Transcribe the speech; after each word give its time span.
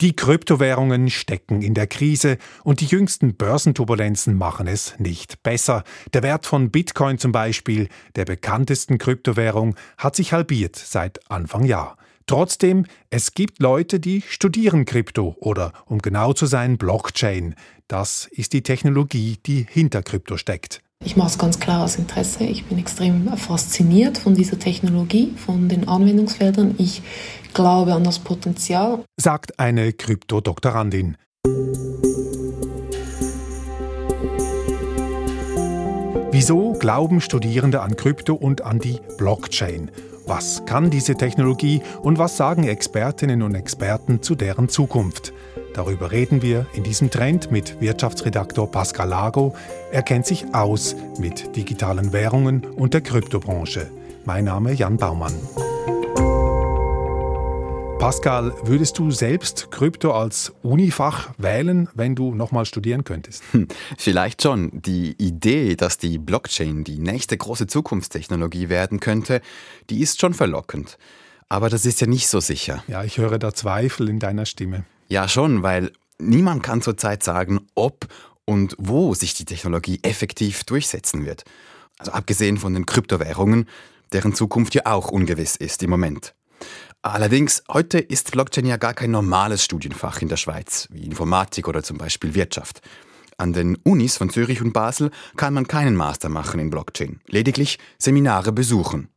Die 0.00 0.14
Kryptowährungen 0.14 1.10
stecken 1.10 1.60
in 1.60 1.74
der 1.74 1.88
Krise 1.88 2.38
und 2.62 2.80
die 2.80 2.86
jüngsten 2.86 3.34
Börsenturbulenzen 3.34 4.38
machen 4.38 4.68
es 4.68 4.94
nicht 5.00 5.42
besser. 5.42 5.82
Der 6.12 6.22
Wert 6.22 6.46
von 6.46 6.70
Bitcoin 6.70 7.18
zum 7.18 7.32
Beispiel, 7.32 7.88
der 8.14 8.24
bekanntesten 8.24 8.98
Kryptowährung, 8.98 9.74
hat 9.96 10.14
sich 10.14 10.32
halbiert 10.32 10.76
seit 10.76 11.28
Anfang 11.28 11.64
Jahr. 11.64 11.96
Trotzdem, 12.28 12.86
es 13.10 13.34
gibt 13.34 13.58
Leute, 13.58 13.98
die 13.98 14.22
studieren 14.22 14.84
Krypto 14.84 15.34
oder, 15.40 15.72
um 15.86 15.98
genau 15.98 16.32
zu 16.32 16.46
sein, 16.46 16.78
Blockchain. 16.78 17.56
Das 17.88 18.28
ist 18.30 18.52
die 18.52 18.62
Technologie, 18.62 19.38
die 19.46 19.66
hinter 19.68 20.04
Krypto 20.04 20.36
steckt. 20.36 20.80
Ich 21.04 21.16
mache 21.16 21.28
es 21.28 21.38
ganz 21.38 21.60
klar 21.60 21.84
aus 21.84 21.96
Interesse. 21.96 22.44
Ich 22.44 22.66
bin 22.66 22.78
extrem 22.78 23.28
fasziniert 23.36 24.18
von 24.18 24.34
dieser 24.34 24.58
Technologie, 24.58 25.32
von 25.36 25.68
den 25.68 25.88
Anwendungsfeldern. 25.88 26.74
Ich 26.76 27.02
glaube 27.54 27.94
an 27.94 28.04
das 28.04 28.18
Potenzial. 28.18 29.04
Sagt 29.16 29.58
eine 29.58 29.92
Kryptodoktorandin. 29.92 31.16
Wieso 36.30 36.72
glauben 36.74 37.20
Studierende 37.20 37.80
an 37.80 37.96
Krypto 37.96 38.34
und 38.34 38.62
an 38.62 38.78
die 38.78 39.00
Blockchain? 39.16 39.90
Was 40.26 40.66
kann 40.66 40.90
diese 40.90 41.14
Technologie 41.14 41.80
und 42.02 42.18
was 42.18 42.36
sagen 42.36 42.68
Expertinnen 42.68 43.42
und 43.42 43.54
Experten 43.54 44.20
zu 44.20 44.34
deren 44.34 44.68
Zukunft? 44.68 45.32
Darüber 45.78 46.10
reden 46.10 46.42
wir 46.42 46.66
in 46.74 46.82
diesem 46.82 47.08
Trend 47.08 47.52
mit 47.52 47.80
Wirtschaftsredaktor 47.80 48.68
Pascal 48.68 49.10
Lago. 49.10 49.54
Er 49.92 50.02
kennt 50.02 50.26
sich 50.26 50.52
aus 50.52 50.96
mit 51.20 51.54
digitalen 51.54 52.12
Währungen 52.12 52.64
und 52.64 52.94
der 52.94 53.00
Kryptobranche. 53.00 53.88
Mein 54.24 54.46
Name 54.46 54.72
Jan 54.72 54.96
Baumann. 54.96 55.32
Pascal, 58.00 58.52
würdest 58.64 58.98
du 58.98 59.12
selbst 59.12 59.70
Krypto 59.70 60.10
als 60.10 60.52
Unifach 60.62 61.30
wählen, 61.38 61.88
wenn 61.94 62.16
du 62.16 62.34
nochmal 62.34 62.64
studieren 62.64 63.04
könntest? 63.04 63.44
Hm, 63.52 63.68
vielleicht 63.96 64.42
schon. 64.42 64.72
Die 64.72 65.14
Idee, 65.16 65.76
dass 65.76 65.96
die 65.96 66.18
Blockchain 66.18 66.82
die 66.82 66.98
nächste 66.98 67.36
große 67.36 67.68
Zukunftstechnologie 67.68 68.68
werden 68.68 68.98
könnte, 68.98 69.40
die 69.90 70.00
ist 70.00 70.20
schon 70.20 70.34
verlockend. 70.34 70.98
Aber 71.48 71.70
das 71.70 71.86
ist 71.86 72.00
ja 72.00 72.08
nicht 72.08 72.26
so 72.26 72.40
sicher. 72.40 72.82
Ja, 72.88 73.04
ich 73.04 73.18
höre 73.18 73.38
da 73.38 73.54
Zweifel 73.54 74.08
in 74.08 74.18
deiner 74.18 74.44
Stimme. 74.44 74.84
Ja, 75.08 75.26
schon, 75.26 75.62
weil 75.62 75.92
niemand 76.18 76.62
kann 76.62 76.82
zurzeit 76.82 77.22
sagen, 77.22 77.66
ob 77.74 78.06
und 78.44 78.74
wo 78.78 79.14
sich 79.14 79.34
die 79.34 79.44
Technologie 79.44 80.00
effektiv 80.02 80.64
durchsetzen 80.64 81.24
wird. 81.24 81.44
Also 81.98 82.12
abgesehen 82.12 82.58
von 82.58 82.74
den 82.74 82.86
Kryptowährungen, 82.86 83.68
deren 84.12 84.34
Zukunft 84.34 84.74
ja 84.74 84.82
auch 84.84 85.10
ungewiss 85.10 85.56
ist 85.56 85.82
im 85.82 85.90
Moment. 85.90 86.34
Allerdings, 87.02 87.62
heute 87.70 87.98
ist 87.98 88.32
Blockchain 88.32 88.66
ja 88.66 88.76
gar 88.76 88.94
kein 88.94 89.10
normales 89.10 89.64
Studienfach 89.64 90.20
in 90.20 90.28
der 90.28 90.36
Schweiz, 90.36 90.88
wie 90.90 91.04
Informatik 91.04 91.68
oder 91.68 91.82
zum 91.82 91.96
Beispiel 91.96 92.34
Wirtschaft. 92.34 92.80
An 93.36 93.52
den 93.52 93.76
Unis 93.84 94.16
von 94.16 94.30
Zürich 94.30 94.60
und 94.60 94.72
Basel 94.72 95.10
kann 95.36 95.54
man 95.54 95.68
keinen 95.68 95.94
Master 95.94 96.28
machen 96.28 96.58
in 96.58 96.70
Blockchain, 96.70 97.20
lediglich 97.28 97.78
Seminare 97.98 98.52
besuchen. 98.52 99.08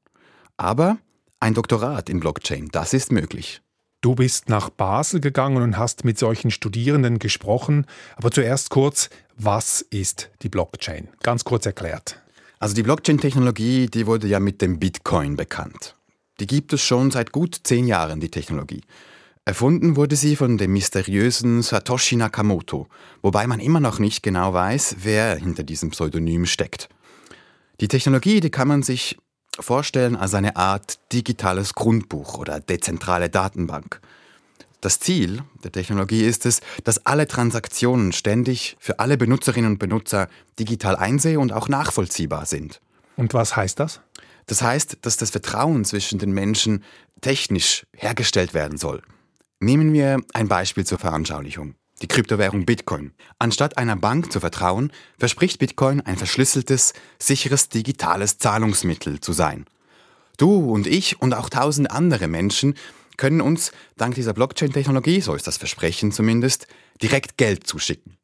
Aber 0.57 0.99
ein 1.39 1.55
Doktorat 1.55 2.07
in 2.07 2.19
Blockchain, 2.19 2.69
das 2.71 2.93
ist 2.93 3.11
möglich. 3.11 3.61
Du 4.01 4.15
bist 4.15 4.49
nach 4.49 4.71
Basel 4.71 5.19
gegangen 5.19 5.61
und 5.61 5.77
hast 5.77 6.05
mit 6.05 6.17
solchen 6.17 6.49
Studierenden 6.49 7.19
gesprochen. 7.19 7.85
Aber 8.15 8.31
zuerst 8.31 8.71
kurz, 8.71 9.11
was 9.37 9.81
ist 9.81 10.31
die 10.41 10.49
Blockchain? 10.49 11.07
Ganz 11.21 11.43
kurz 11.43 11.67
erklärt. 11.67 12.19
Also 12.57 12.73
die 12.73 12.81
Blockchain-Technologie, 12.81 13.87
die 13.87 14.07
wurde 14.07 14.27
ja 14.27 14.39
mit 14.39 14.61
dem 14.63 14.79
Bitcoin 14.79 15.35
bekannt. 15.35 15.95
Die 16.39 16.47
gibt 16.47 16.73
es 16.73 16.81
schon 16.83 17.11
seit 17.11 17.31
gut 17.31 17.59
zehn 17.63 17.85
Jahren, 17.85 18.19
die 18.19 18.31
Technologie. 18.31 18.81
Erfunden 19.45 19.95
wurde 19.95 20.15
sie 20.15 20.35
von 20.35 20.57
dem 20.57 20.73
mysteriösen 20.73 21.61
Satoshi 21.61 22.15
Nakamoto, 22.15 22.87
wobei 23.21 23.45
man 23.45 23.59
immer 23.59 23.79
noch 23.79 23.99
nicht 23.99 24.23
genau 24.23 24.53
weiß, 24.53 24.97
wer 25.01 25.35
hinter 25.35 25.63
diesem 25.63 25.91
Pseudonym 25.91 26.47
steckt. 26.47 26.89
Die 27.81 27.87
Technologie, 27.87 28.39
die 28.39 28.51
kann 28.51 28.67
man 28.67 28.81
sich 28.81 29.17
vorstellen 29.59 30.15
als 30.15 30.33
eine 30.33 30.55
Art 30.55 30.99
digitales 31.11 31.73
Grundbuch 31.73 32.37
oder 32.37 32.59
dezentrale 32.59 33.29
Datenbank. 33.29 34.01
Das 34.81 34.99
Ziel 34.99 35.43
der 35.63 35.71
Technologie 35.71 36.25
ist 36.25 36.45
es, 36.47 36.61
dass 36.83 37.05
alle 37.05 37.27
Transaktionen 37.27 38.11
ständig 38.13 38.77
für 38.79 38.99
alle 38.99 39.15
Benutzerinnen 39.17 39.73
und 39.73 39.77
Benutzer 39.77 40.27
digital 40.57 40.95
einseh- 40.95 41.37
und 41.37 41.53
auch 41.53 41.67
nachvollziehbar 41.67 42.47
sind. 42.47 42.81
Und 43.15 43.33
was 43.35 43.55
heißt 43.55 43.79
das? 43.79 44.01
Das 44.47 44.63
heißt, 44.63 44.97
dass 45.03 45.17
das 45.17 45.29
Vertrauen 45.29 45.85
zwischen 45.85 46.17
den 46.17 46.31
Menschen 46.31 46.83
technisch 47.21 47.85
hergestellt 47.95 48.55
werden 48.55 48.79
soll. 48.79 49.03
Nehmen 49.59 49.93
wir 49.93 50.19
ein 50.33 50.47
Beispiel 50.47 50.85
zur 50.85 50.97
Veranschaulichung. 50.97 51.75
Die 52.01 52.07
Kryptowährung 52.07 52.65
Bitcoin. 52.65 53.13
Anstatt 53.37 53.77
einer 53.77 53.95
Bank 53.95 54.31
zu 54.31 54.39
vertrauen, 54.39 54.91
verspricht 55.19 55.59
Bitcoin 55.59 56.01
ein 56.01 56.17
verschlüsseltes, 56.17 56.93
sicheres 57.19 57.69
digitales 57.69 58.39
Zahlungsmittel 58.39 59.19
zu 59.19 59.33
sein. 59.33 59.65
Du 60.37 60.71
und 60.71 60.87
ich 60.87 61.21
und 61.21 61.35
auch 61.35 61.49
tausend 61.49 61.91
andere 61.91 62.27
Menschen 62.27 62.75
können 63.17 63.41
uns 63.41 63.71
dank 63.97 64.15
dieser 64.15 64.33
Blockchain-Technologie, 64.33 65.21
so 65.21 65.35
ist 65.35 65.45
das 65.45 65.57
Versprechen 65.57 66.11
zumindest, 66.11 66.65
direkt 67.03 67.37
Geld 67.37 67.67
zuschicken. 67.67 68.17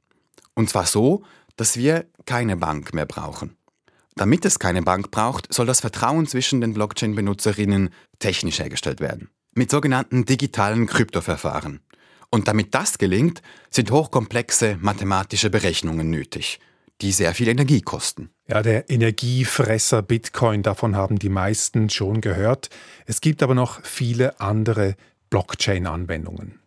Und 0.56 0.72
zwar 0.72 0.88
so, 0.88 1.24
dass 1.56 1.78
wir 1.78 2.08
keine 2.26 2.58
Bank 2.58 2.96
mehr 2.96 3.06
brauchen. 3.06 3.58
Damit 4.16 4.44
es 4.46 4.58
keine 4.58 4.82
Bank 4.82 5.12
braucht, 5.12 5.54
soll 5.54 5.68
das 5.68 5.82
Vertrauen 5.82 6.26
zwischen 6.26 6.62
den 6.62 6.74
Blockchain-Benutzerinnen 6.74 7.92
technisch 8.18 8.58
hergestellt 8.58 9.00
werden. 9.00 9.30
Mit 9.54 9.70
sogenannten 9.70 10.26
digitalen 10.26 10.88
Kryptoverfahren. 10.88 11.82
Und 12.30 12.48
damit 12.48 12.76
das 12.76 12.98
gelingt, 12.98 13.42
sind 13.70 13.92
hochkomplexe 13.92 14.78
mathematische 14.82 15.50
Berechnungen 15.50 16.10
nötig, 16.10 16.60
die 17.02 17.12
sehr 17.12 17.34
viel 17.34 17.48
Energie 17.48 17.82
kosten. 17.82 18.30
Ja, 18.48 18.62
der 18.62 18.90
Energiefresser 18.90 20.02
Bitcoin, 20.02 20.64
davon 20.64 20.96
haben 20.96 21.20
die 21.20 21.30
meisten 21.30 21.90
schon 21.90 22.22
gehört. 22.22 22.70
Es 23.06 23.22
gibt 23.22 23.44
aber 23.44 23.56
noch 23.56 23.84
viele 23.84 24.40
andere 24.40 24.96
Blockchain-Anwendungen. 25.30 26.60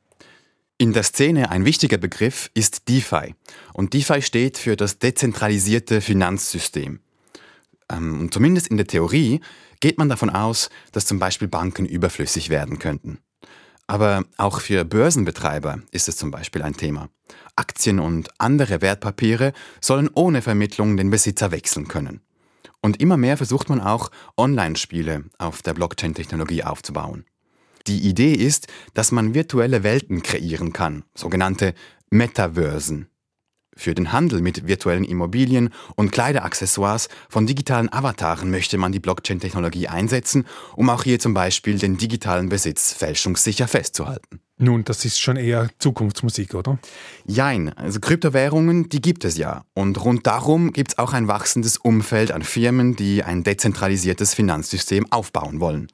In 0.79 0.95
der 0.95 1.03
Szene 1.03 1.51
ein 1.51 1.67
wichtiger 1.67 1.99
Begriff 1.99 2.51
ist 2.55 2.89
DeFi. 2.89 3.35
Und 3.75 3.93
DeFi 3.93 4.23
steht 4.23 4.57
für 4.57 4.77
das 4.77 4.99
dezentralisierte 4.99 6.01
Finanzsystem. 6.01 7.01
Ähm, 7.91 8.21
und 8.21 8.33
zumindest 8.33 8.69
in 8.69 8.79
der 8.79 8.87
Theorie 8.87 9.41
geht 9.81 9.99
man 9.99 10.09
davon 10.09 10.31
aus, 10.31 10.71
dass 10.93 11.05
zum 11.05 11.19
Beispiel 11.19 11.49
Banken 11.49 11.85
überflüssig 11.85 12.49
werden 12.49 12.79
könnten. 12.79 13.19
Aber 13.91 14.25
auch 14.37 14.61
für 14.61 14.85
Börsenbetreiber 14.85 15.81
ist 15.91 16.07
es 16.07 16.17
zum 16.17 16.31
Beispiel 16.31 16.63
ein 16.63 16.77
Thema. 16.77 17.09
Aktien 17.57 17.99
und 17.99 18.31
andere 18.39 18.83
Wertpapiere 18.83 19.53
sollen 19.81 20.09
ohne 20.15 20.43
Vermittlung 20.43 20.97
den 20.97 21.11
Besitzer 21.11 21.51
wechseln 21.51 21.89
können. 21.89 22.21
Und 22.81 23.01
immer 23.01 23.17
mehr 23.17 23.37
versucht 23.37 23.69
man 23.69 23.81
auch, 23.81 24.13
Online-Spiele 24.37 25.25
auf 25.39 25.63
der 25.63 25.75
Blockchain-Technologie 25.75 26.63
aufzubauen. 26.63 27.25
Die 27.89 27.99
Idee 28.09 28.35
ist, 28.35 28.69
dass 28.95 29.11
man 29.11 29.35
virtuelle 29.35 29.83
Welten 29.83 30.23
kreieren 30.23 30.73
kann, 30.73 31.03
sogenannte 31.17 31.75
Metaversen 32.11 33.09
für 33.81 33.95
den 33.95 34.13
Handel 34.13 34.43
mit 34.43 34.67
virtuellen 34.67 35.05
Immobilien 35.05 35.71
und 35.97 36.13
Kleideraccessoires 36.13 37.09
von 37.29 37.47
digitalen 37.47 37.93
Avataren 37.93 38.51
möchte 38.51 38.79
man 38.79 38.93
die 38.93 39.01
Blockchain-Technologie 39.01 39.89
einsetzen, 39.89 40.47
um 40.77 40.91
auch 40.91 41.03
hier 41.03 41.19
zum 41.19 41.35
Beispiel 41.35 41.79
den 41.79 41.97
digitalen 41.97 42.49
Besitz 42.49 42.93
fälschungssicher 42.93 43.67
festzuhalten. 43.67 44.41
Nun, 44.63 44.85
das 44.85 45.07
ist 45.07 45.19
schon 45.19 45.37
eher 45.37 45.71
Zukunftsmusik, 45.79 46.55
oder? 46.55 46.79
Jein, 47.25 47.73
also 47.79 47.99
Kryptowährungen, 47.99 48.91
die 48.91 49.01
gibt 49.01 49.25
es 49.25 49.39
ja. 49.39 49.65
Und 49.73 50.05
rund 50.05 50.27
darum 50.27 50.75
gibt 50.75 50.93
es 50.93 50.99
auch 50.99 51.15
ein 51.15 51.29
wachsendes 51.29 51.79
Umfeld 51.79 52.31
an 52.31 52.43
Firmen, 52.43 52.95
die 52.95 53.25
ein 53.25 53.43
dezentralisiertes 53.43 54.35
Finanzsystem 54.35 55.11
aufbauen 55.11 55.61
wollen. 55.61 55.89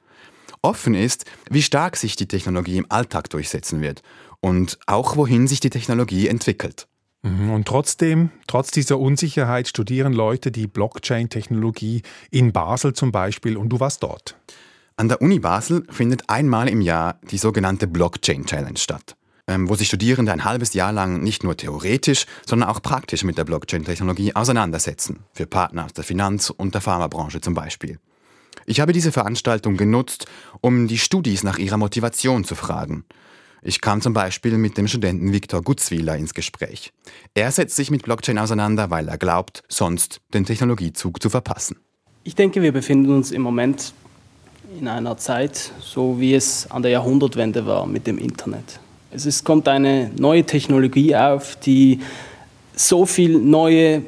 Offen 0.61 0.95
ist, 0.95 1.23
wie 1.49 1.61
stark 1.61 1.95
sich 1.95 2.17
die 2.17 2.27
Technologie 2.27 2.77
im 2.77 2.87
Alltag 2.89 3.29
durchsetzen 3.29 3.81
wird 3.81 4.01
und 4.41 4.77
auch 4.85 5.15
wohin 5.15 5.47
sich 5.47 5.61
die 5.61 5.69
Technologie 5.69 6.27
entwickelt. 6.27 6.87
Mhm, 7.23 7.49
und 7.49 7.67
trotzdem, 7.67 8.29
trotz 8.47 8.71
dieser 8.71 8.99
Unsicherheit, 8.99 9.67
studieren 9.67 10.13
Leute 10.13 10.51
die 10.51 10.67
Blockchain-Technologie 10.67 12.03
in 12.31 12.51
Basel 12.51 12.93
zum 12.93 13.11
Beispiel 13.11 13.57
und 13.57 13.69
du 13.69 13.79
warst 13.79 14.03
dort. 14.03 14.37
An 14.95 15.09
der 15.09 15.21
Uni 15.21 15.39
Basel 15.39 15.83
findet 15.89 16.29
einmal 16.29 16.67
im 16.69 16.81
Jahr 16.81 17.19
die 17.29 17.37
sogenannte 17.37 17.87
Blockchain 17.87 18.45
Challenge 18.45 18.77
statt, 18.77 19.15
ähm, 19.47 19.69
wo 19.69 19.75
sich 19.75 19.87
Studierende 19.87 20.31
ein 20.31 20.43
halbes 20.43 20.73
Jahr 20.73 20.91
lang 20.91 21.21
nicht 21.21 21.43
nur 21.43 21.55
theoretisch, 21.55 22.25
sondern 22.45 22.69
auch 22.69 22.81
praktisch 22.81 23.23
mit 23.23 23.37
der 23.37 23.45
Blockchain-Technologie 23.45 24.35
auseinandersetzen, 24.35 25.23
für 25.33 25.45
Partner 25.45 25.85
aus 25.85 25.93
der 25.93 26.03
Finanz- 26.03 26.49
und 26.49 26.73
der 26.73 26.81
Pharmabranche 26.81 27.41
zum 27.41 27.53
Beispiel. 27.53 27.99
Ich 28.65 28.79
habe 28.79 28.91
diese 28.91 29.11
Veranstaltung 29.11 29.77
genutzt, 29.77 30.25
um 30.61 30.87
die 30.87 30.97
Studis 30.97 31.43
nach 31.43 31.57
ihrer 31.57 31.77
Motivation 31.77 32.43
zu 32.43 32.55
fragen 32.55 33.05
ich 33.61 33.81
kam 33.81 34.01
zum 34.01 34.13
Beispiel 34.13 34.57
mit 34.57 34.77
dem 34.77 34.87
Studenten 34.87 35.33
Viktor 35.33 35.61
Gutzwieler 35.61 36.15
ins 36.15 36.33
Gespräch. 36.33 36.91
Er 37.33 37.51
setzt 37.51 37.75
sich 37.75 37.91
mit 37.91 38.03
Blockchain 38.03 38.37
auseinander, 38.37 38.89
weil 38.89 39.07
er 39.07 39.17
glaubt, 39.17 39.63
sonst 39.67 40.21
den 40.33 40.45
Technologiezug 40.45 41.21
zu 41.21 41.29
verpassen. 41.29 41.77
Ich 42.23 42.35
denke, 42.35 42.61
wir 42.61 42.71
befinden 42.71 43.13
uns 43.13 43.31
im 43.31 43.41
Moment 43.41 43.93
in 44.79 44.87
einer 44.87 45.17
Zeit, 45.17 45.71
so 45.79 46.19
wie 46.19 46.33
es 46.33 46.69
an 46.69 46.81
der 46.81 46.91
Jahrhundertwende 46.91 47.65
war 47.65 47.85
mit 47.85 48.05
dem 48.05 48.17
Internet. 48.17 48.79
Es 49.11 49.43
kommt 49.43 49.67
eine 49.67 50.11
neue 50.17 50.43
Technologie 50.43 51.15
auf, 51.15 51.55
die 51.55 52.01
so 52.75 53.05
viele 53.05 53.39
neue, 53.39 54.03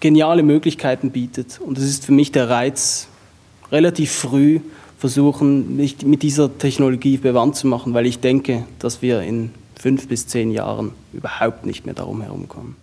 geniale 0.00 0.42
Möglichkeiten 0.42 1.10
bietet. 1.10 1.60
Und 1.60 1.78
es 1.78 1.84
ist 1.84 2.04
für 2.04 2.12
mich 2.12 2.32
der 2.32 2.50
Reiz, 2.50 3.08
relativ 3.70 4.12
früh 4.12 4.60
versuchen, 5.04 5.76
mich 5.76 6.00
mit 6.06 6.22
dieser 6.22 6.56
Technologie 6.56 7.18
bewandt 7.18 7.56
zu 7.56 7.66
machen, 7.66 7.92
weil 7.92 8.06
ich 8.06 8.20
denke, 8.20 8.64
dass 8.78 9.02
wir 9.02 9.20
in 9.20 9.50
fünf 9.78 10.08
bis 10.08 10.26
zehn 10.26 10.50
Jahren 10.50 10.92
überhaupt 11.12 11.66
nicht 11.66 11.84
mehr 11.84 11.94
darum 11.94 12.22
herumkommen. 12.22 12.76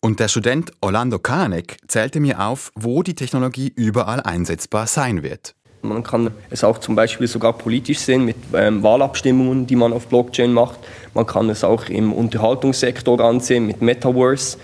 Und 0.00 0.18
der 0.18 0.28
Student 0.28 0.72
Orlando 0.80 1.18
Kanek 1.18 1.76
zählte 1.86 2.18
mir 2.18 2.40
auf, 2.40 2.72
wo 2.76 3.02
die 3.02 3.12
Technologie 3.12 3.70
überall 3.76 4.20
einsetzbar 4.20 4.86
sein 4.86 5.22
wird. 5.22 5.54
Man 5.82 6.02
kann 6.02 6.30
es 6.48 6.64
auch 6.64 6.78
zum 6.78 6.96
Beispiel 6.96 7.26
sogar 7.26 7.52
politisch 7.52 7.98
sehen 7.98 8.24
mit 8.24 8.36
ähm, 8.54 8.82
Wahlabstimmungen, 8.82 9.66
die 9.66 9.76
man 9.76 9.92
auf 9.92 10.06
Blockchain 10.06 10.54
macht. 10.54 10.78
Man 11.12 11.26
kann 11.26 11.50
es 11.50 11.62
auch 11.62 11.90
im 11.90 12.14
Unterhaltungssektor 12.14 13.20
ansehen 13.20 13.66
mit 13.66 13.82
Metaverse. 13.82 14.56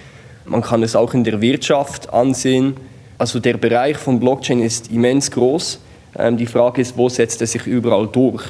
Man 0.47 0.63
kann 0.63 0.83
es 0.83 0.97
auch 0.97 1.13
in 1.13 1.25
der 1.25 1.43
Wirtschaft 1.43 2.11
ansehen. 2.11 2.75
Also 3.19 3.39
der 3.39 3.59
Bereich 3.59 3.99
von 3.99 4.19
Blockchain 4.19 4.63
ist 4.63 4.91
immens 4.91 5.31
groß. 5.31 5.79
Ähm, 6.17 6.37
die 6.37 6.47
Frage 6.47 6.81
ist, 6.81 6.97
wo 6.97 7.09
setzt 7.09 7.41
er 7.41 7.47
sich 7.47 7.67
überall 7.67 8.09
durch? 8.09 8.45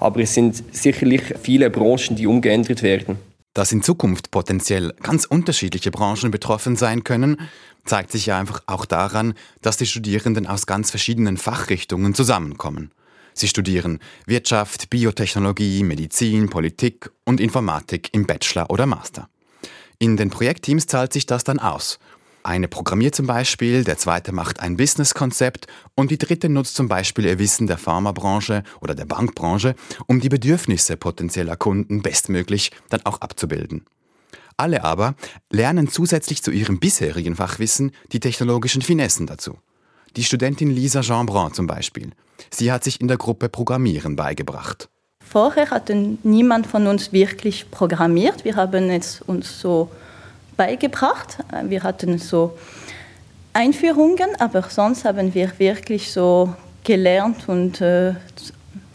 Aber 0.00 0.20
es 0.20 0.34
sind 0.34 0.62
sicherlich 0.74 1.22
viele 1.42 1.70
Branchen, 1.70 2.16
die 2.16 2.26
umgeändert 2.26 2.82
werden. 2.82 3.18
Dass 3.54 3.70
in 3.70 3.82
Zukunft 3.82 4.30
potenziell 4.30 4.94
ganz 5.02 5.26
unterschiedliche 5.26 5.90
Branchen 5.90 6.30
betroffen 6.30 6.74
sein 6.74 7.04
können, 7.04 7.36
zeigt 7.84 8.10
sich 8.10 8.26
ja 8.26 8.38
einfach 8.38 8.62
auch 8.66 8.86
daran, 8.86 9.34
dass 9.60 9.76
die 9.76 9.86
Studierenden 9.86 10.46
aus 10.46 10.66
ganz 10.66 10.90
verschiedenen 10.90 11.36
Fachrichtungen 11.36 12.14
zusammenkommen. 12.14 12.92
Sie 13.34 13.48
studieren 13.48 13.98
Wirtschaft, 14.26 14.90
Biotechnologie, 14.90 15.82
Medizin, 15.84 16.50
Politik 16.50 17.10
und 17.24 17.40
Informatik 17.40 18.08
im 18.12 18.26
Bachelor 18.26 18.70
oder 18.70 18.86
Master. 18.86 19.28
In 19.98 20.16
den 20.16 20.30
Projektteams 20.30 20.86
zahlt 20.86 21.12
sich 21.12 21.26
das 21.26 21.44
dann 21.44 21.58
aus 21.58 21.98
eine 22.44 22.68
programmiert 22.68 23.14
zum 23.14 23.26
Beispiel, 23.26 23.84
der 23.84 23.98
zweite 23.98 24.32
macht 24.32 24.60
ein 24.60 24.76
Businesskonzept 24.76 25.66
und 25.94 26.10
die 26.10 26.18
dritte 26.18 26.48
nutzt 26.48 26.74
zum 26.74 26.88
Beispiel 26.88 27.26
ihr 27.26 27.38
Wissen 27.38 27.66
der 27.66 27.78
Pharmabranche 27.78 28.64
oder 28.80 28.94
der 28.94 29.04
Bankbranche, 29.04 29.74
um 30.06 30.20
die 30.20 30.28
Bedürfnisse 30.28 30.96
potenzieller 30.96 31.56
Kunden 31.56 32.02
bestmöglich 32.02 32.72
dann 32.88 33.04
auch 33.04 33.20
abzubilden. 33.20 33.84
Alle 34.56 34.84
aber 34.84 35.14
lernen 35.50 35.88
zusätzlich 35.88 36.42
zu 36.42 36.50
ihrem 36.50 36.80
bisherigen 36.80 37.36
Fachwissen 37.36 37.92
die 38.12 38.20
technologischen 38.20 38.82
Finessen 38.82 39.26
dazu. 39.26 39.58
Die 40.16 40.24
Studentin 40.24 40.70
Lisa 40.70 41.00
Jeanbrun 41.00 41.54
zum 41.54 41.66
Beispiel. 41.66 42.10
Sie 42.50 42.70
hat 42.72 42.84
sich 42.84 43.00
in 43.00 43.08
der 43.08 43.16
Gruppe 43.16 43.48
Programmieren 43.48 44.16
beigebracht. 44.16 44.88
Vorher 45.24 45.70
hat 45.70 45.90
niemand 46.24 46.66
von 46.66 46.86
uns 46.86 47.12
wirklich 47.12 47.70
programmiert. 47.70 48.44
Wir 48.44 48.56
haben 48.56 48.90
es 48.90 49.22
uns 49.22 49.60
so 49.60 49.88
beigebracht. 50.56 51.38
Wir 51.64 51.82
hatten 51.82 52.18
so 52.18 52.56
Einführungen, 53.52 54.30
aber 54.38 54.62
sonst 54.62 55.04
haben 55.04 55.34
wir 55.34 55.58
wirklich 55.58 56.12
so 56.12 56.54
gelernt 56.84 57.48
und 57.48 57.80
äh, 57.80 58.14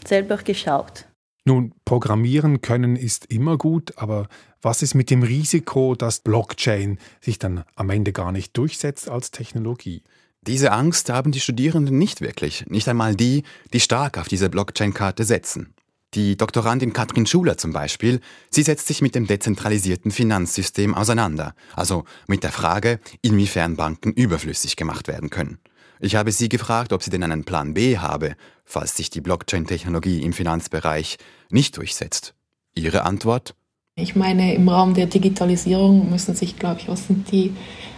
selber 0.06 0.38
geschaut. 0.38 1.04
Nun, 1.44 1.72
programmieren 1.84 2.60
können 2.60 2.96
ist 2.96 3.26
immer 3.26 3.56
gut, 3.56 3.96
aber 3.96 4.28
was 4.60 4.82
ist 4.82 4.94
mit 4.94 5.08
dem 5.08 5.22
Risiko, 5.22 5.94
dass 5.94 6.20
Blockchain 6.20 6.98
sich 7.20 7.38
dann 7.38 7.64
am 7.74 7.90
Ende 7.90 8.12
gar 8.12 8.32
nicht 8.32 8.56
durchsetzt 8.56 9.08
als 9.08 9.30
Technologie? 9.30 10.02
Diese 10.42 10.72
Angst 10.72 11.10
haben 11.10 11.32
die 11.32 11.40
Studierenden 11.40 11.96
nicht 11.96 12.20
wirklich, 12.20 12.66
nicht 12.66 12.88
einmal 12.88 13.14
die, 13.14 13.44
die 13.72 13.80
stark 13.80 14.18
auf 14.18 14.28
diese 14.28 14.50
Blockchain-Karte 14.50 15.24
setzen. 15.24 15.74
Die 16.14 16.38
Doktorandin 16.38 16.94
Katrin 16.94 17.26
Schuler 17.26 17.58
zum 17.58 17.72
Beispiel, 17.72 18.20
sie 18.50 18.62
setzt 18.62 18.86
sich 18.86 19.02
mit 19.02 19.14
dem 19.14 19.26
dezentralisierten 19.26 20.10
Finanzsystem 20.10 20.94
auseinander, 20.94 21.54
also 21.76 22.04
mit 22.26 22.42
der 22.42 22.52
Frage, 22.52 22.98
inwiefern 23.20 23.76
Banken 23.76 24.12
überflüssig 24.12 24.76
gemacht 24.76 25.06
werden 25.06 25.28
können. 25.28 25.58
Ich 26.00 26.14
habe 26.14 26.32
sie 26.32 26.48
gefragt, 26.48 26.92
ob 26.92 27.02
sie 27.02 27.10
denn 27.10 27.22
einen 27.24 27.44
Plan 27.44 27.74
B 27.74 27.98
habe, 27.98 28.36
falls 28.64 28.96
sich 28.96 29.10
die 29.10 29.20
Blockchain-Technologie 29.20 30.22
im 30.22 30.32
Finanzbereich 30.32 31.18
nicht 31.50 31.76
durchsetzt. 31.76 32.34
Ihre 32.74 33.04
Antwort? 33.04 33.54
Ich 33.96 34.14
meine, 34.14 34.54
im 34.54 34.68
Rahmen 34.68 34.94
der 34.94 35.06
Digitalisierung 35.06 36.08
müssen 36.08 36.34
sich, 36.34 36.56
glaube 36.56 36.80
ich, 36.80 36.88
was 36.88 37.08
sind 37.08 37.30
die, 37.32 37.52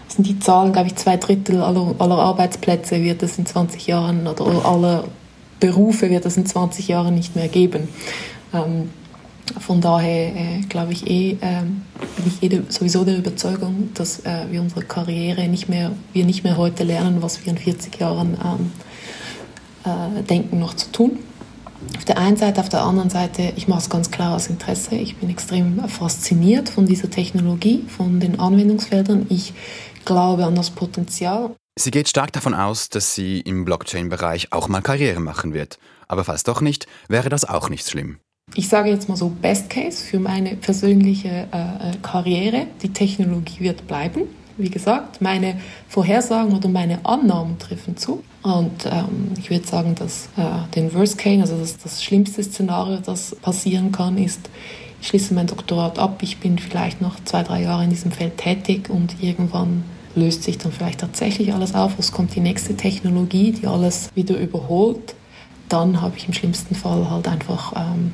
was 0.07 0.17
sind 0.17 0.27
die 0.27 0.39
Zahlen, 0.41 0.73
glaube 0.73 0.89
ich, 0.89 0.97
zwei 0.97 1.19
Drittel 1.19 1.63
aller, 1.63 1.95
aller 1.99 2.19
Arbeitsplätze 2.19 3.03
wird 3.03 3.23
es 3.23 3.39
in 3.39 3.45
20 3.45 3.87
Jahren 3.87 4.27
oder 4.27 4.65
aller 4.65 5.05
Berufe 5.61 6.11
wird 6.11 6.27
es 6.27 6.37
in 6.37 6.47
20 6.47 6.89
Jahren 6.89 7.15
nicht 7.15 7.37
mehr 7.37 7.49
geben. 7.49 7.89
Ähm, 8.53 8.91
von 9.59 9.81
daher 9.81 10.35
äh, 10.35 10.61
glaube 10.69 10.93
ich 10.93 11.09
eh, 11.09 11.33
äh, 11.33 11.63
bin 12.17 12.27
ich 12.27 12.43
eh 12.43 12.63
sowieso 12.69 13.05
der 13.05 13.19
Überzeugung, 13.19 13.91
dass 13.95 14.21
äh, 14.21 14.47
wir 14.51 14.61
unsere 14.61 14.83
Karriere 14.83 15.49
nicht 15.49 15.69
mehr, 15.69 15.93
wir 16.13 16.25
nicht 16.25 16.45
mehr 16.45 16.57
heute 16.57 16.85
lernen, 16.85 17.23
was 17.23 17.45
wir 17.45 17.53
in 17.53 17.59
40 17.59 17.99
Jahren 17.99 18.37
ähm, 18.45 18.73
äh, 19.85 20.23
denken 20.23 20.59
noch 20.59 20.75
zu 20.75 20.91
tun. 20.93 21.19
Auf 21.97 22.05
der 22.05 22.19
einen 22.19 22.37
Seite, 22.37 22.61
auf 22.61 22.69
der 22.69 22.83
anderen 22.83 23.11
Seite, 23.11 23.53
ich 23.57 23.67
mache 23.67 23.81
es 23.81 23.91
ganz 23.91 24.11
klar 24.11 24.37
aus 24.37 24.49
Interesse. 24.49 24.97
Ich 24.97 25.17
bin 25.17 25.31
extrem 25.31 25.81
fasziniert 25.89 26.69
von 26.69 26.87
dieser 26.87 27.11
Technologie, 27.11 27.85
von 27.89 28.21
den 28.21 28.39
Anwendungsfeldern. 28.39 29.27
Ich 29.31 29.55
glaube 30.05 30.45
an 30.45 30.55
das 30.55 30.71
Potenzial. 30.71 31.55
Sie 31.81 31.91
geht 31.91 32.11
stark 32.11 32.31
davon 32.35 32.53
aus, 32.53 32.91
dass 32.91 33.15
sie 33.15 33.41
im 33.41 33.65
Blockchain-Bereich 33.65 34.53
auch 34.53 34.69
mal 34.69 34.83
Karriere 34.83 35.19
machen 35.19 35.55
wird. 35.55 35.79
Aber 36.09 36.25
falls 36.25 36.43
doch 36.43 36.61
nicht, 36.61 36.87
wäre 37.09 37.31
das 37.31 37.47
auch 37.47 37.71
nicht 37.71 37.89
schlimm. 37.89 38.19
Ich 38.55 38.69
sage 38.69 38.91
jetzt 38.91 39.09
mal 39.09 39.17
so 39.17 39.31
Best 39.31 39.71
Case 39.71 40.05
für 40.05 40.21
meine 40.21 40.57
persönliche 40.57 41.49
äh, 41.51 41.55
äh, 41.55 41.97
Karriere. 42.03 42.67
Die 42.83 42.93
Technologie 42.93 43.61
wird 43.61 43.87
bleiben. 43.87 44.25
Wie 44.59 44.69
gesagt, 44.69 45.23
meine 45.23 45.59
Vorhersagen 45.89 46.55
oder 46.55 46.69
meine 46.69 47.03
Annahmen 47.07 47.59
treffen 47.59 47.97
zu. 47.97 48.23
Und 48.43 48.85
ähm, 48.85 49.33
ich 49.39 49.49
würde 49.49 49.67
sagen, 49.67 49.95
dass 49.95 50.29
äh, 50.37 50.71
den 50.75 50.93
Worst 50.93 51.17
Case, 51.17 51.41
also 51.41 51.57
das, 51.57 51.79
das 51.79 52.05
schlimmste 52.05 52.45
Szenario, 52.45 52.99
das 52.99 53.35
passieren 53.37 53.91
kann, 53.91 54.19
ist, 54.19 54.51
ich 55.01 55.09
schließe 55.09 55.33
mein 55.33 55.47
Doktorat 55.47 55.99
ab, 55.99 56.19
ich 56.21 56.41
bin 56.41 56.59
vielleicht 56.59 57.01
noch 57.01 57.25
zwei, 57.25 57.43
drei 57.43 57.63
Jahre 57.63 57.85
in 57.85 57.91
diesem 57.91 58.13
Feld 58.13 58.37
tätig 58.37 58.91
und 58.91 59.23
irgendwann 59.23 59.83
löst 60.15 60.43
sich 60.43 60.59
dann 60.59 60.73
vielleicht 60.73 61.01
tatsächlich 61.01 61.53
alles 61.53 61.75
auf, 61.75 61.99
es 61.99 62.13
kommt 62.13 62.35
die 62.35 62.41
nächste 62.41 62.77
Technologie, 62.77 63.53
die 63.53 63.67
alles 63.67 64.11
wieder 64.15 64.39
überholt, 64.39 65.15
dann 65.69 66.01
habe 66.01 66.17
ich 66.17 66.27
im 66.27 66.35
schlimmsten 66.35 66.75
Fall 66.75 67.11
halt 67.11 67.29
einfach 67.29 67.73
ähm, 67.77 68.13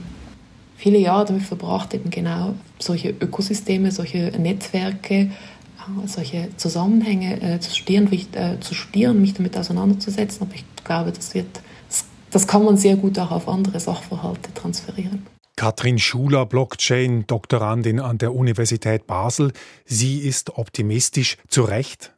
viele 0.76 0.98
Jahre 0.98 1.24
damit 1.24 1.42
verbracht, 1.42 1.94
eben 1.94 2.10
genau 2.10 2.54
solche 2.78 3.10
Ökosysteme, 3.10 3.90
solche 3.90 4.32
Netzwerke, 4.38 5.14
äh, 5.14 6.06
solche 6.06 6.48
Zusammenhänge 6.56 7.40
äh, 7.40 7.60
zu, 7.60 7.74
studieren, 7.74 8.08
mich, 8.10 8.28
äh, 8.34 8.60
zu 8.60 8.74
studieren, 8.74 9.20
mich 9.20 9.34
damit 9.34 9.56
auseinanderzusetzen. 9.56 10.42
Aber 10.42 10.54
ich 10.54 10.64
glaube, 10.84 11.12
das 11.12 11.34
wird, 11.34 11.46
das, 11.88 12.04
das 12.30 12.46
kann 12.46 12.64
man 12.64 12.76
sehr 12.76 12.96
gut 12.96 13.18
auch 13.18 13.30
auf 13.30 13.48
andere 13.48 13.80
Sachverhalte 13.80 14.52
transferieren. 14.54 15.22
Katrin 15.56 15.98
Schuler, 15.98 16.44
Blockchain-Doktorandin 16.44 17.98
an 17.98 18.18
der 18.18 18.34
Universität 18.34 19.06
Basel. 19.06 19.54
Sie 19.86 20.18
ist 20.18 20.58
optimistisch, 20.58 21.38
zu 21.48 21.62
Recht? 21.62 22.12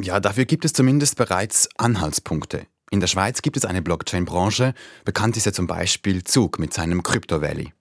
Ja, 0.00 0.18
dafür 0.18 0.46
gibt 0.46 0.64
es 0.64 0.72
zumindest 0.72 1.16
bereits 1.16 1.68
Anhaltspunkte. 1.76 2.66
In 2.90 2.98
der 2.98 3.06
Schweiz 3.06 3.40
gibt 3.40 3.56
es 3.56 3.64
eine 3.64 3.82
Blockchain-Branche, 3.82 4.74
bekannt 5.04 5.36
ist 5.36 5.46
ja 5.46 5.52
zum 5.52 5.68
Beispiel 5.68 6.24
Zug 6.24 6.58
mit 6.58 6.74
seinem 6.74 7.04
Crypto 7.04 7.40
Valley. 7.40 7.72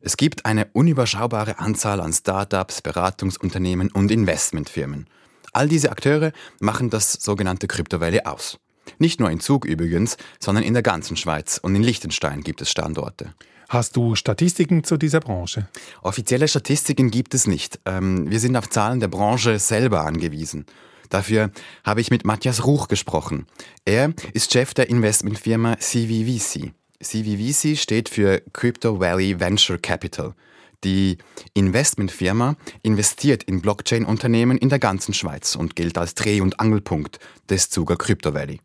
Es 0.00 0.16
gibt 0.16 0.46
eine 0.46 0.68
unüberschaubare 0.72 1.58
Anzahl 1.58 2.00
an 2.00 2.14
Startups, 2.14 2.80
Beratungsunternehmen 2.80 3.90
und 3.92 4.10
Investmentfirmen. 4.10 5.08
All 5.52 5.68
diese 5.68 5.90
Akteure 5.90 6.32
machen 6.58 6.88
das 6.88 7.12
sogenannte 7.12 7.68
Crypto 7.68 8.00
Valley 8.00 8.22
aus. 8.24 8.58
Nicht 8.98 9.20
nur 9.20 9.30
in 9.30 9.40
Zug 9.40 9.66
übrigens, 9.66 10.16
sondern 10.40 10.64
in 10.64 10.72
der 10.72 10.82
ganzen 10.82 11.18
Schweiz 11.18 11.58
und 11.58 11.74
in 11.74 11.82
Liechtenstein 11.82 12.40
gibt 12.40 12.62
es 12.62 12.70
Standorte. 12.70 13.34
Hast 13.68 13.96
du 13.96 14.14
Statistiken 14.14 14.82
zu 14.82 14.96
dieser 14.96 15.20
Branche? 15.20 15.68
Offizielle 16.00 16.48
Statistiken 16.48 17.10
gibt 17.10 17.34
es 17.34 17.46
nicht. 17.46 17.78
Ähm, 17.84 18.30
wir 18.30 18.40
sind 18.40 18.56
auf 18.56 18.70
Zahlen 18.70 18.98
der 18.98 19.08
Branche 19.08 19.58
selber 19.58 20.06
angewiesen. 20.06 20.64
Dafür 21.10 21.50
habe 21.84 22.00
ich 22.00 22.10
mit 22.10 22.24
Matthias 22.24 22.64
Ruch 22.64 22.88
gesprochen. 22.88 23.46
Er 23.84 24.14
ist 24.32 24.54
Chef 24.54 24.72
der 24.72 24.88
Investmentfirma 24.88 25.78
CVVC. 25.78 26.72
CVVC 27.02 27.76
steht 27.78 28.08
für 28.08 28.42
Crypto 28.54 29.00
Valley 29.00 29.38
Venture 29.38 29.76
Capital. 29.76 30.34
Die 30.82 31.18
Investmentfirma 31.52 32.56
investiert 32.82 33.42
in 33.42 33.60
Blockchain-Unternehmen 33.60 34.56
in 34.56 34.70
der 34.70 34.78
ganzen 34.78 35.12
Schweiz 35.12 35.56
und 35.56 35.76
gilt 35.76 35.98
als 35.98 36.14
Dreh- 36.14 36.40
und 36.40 36.58
Angelpunkt 36.58 37.18
des 37.50 37.68
Zuger 37.68 37.96
Crypto 37.96 38.32
Valley. 38.32 38.60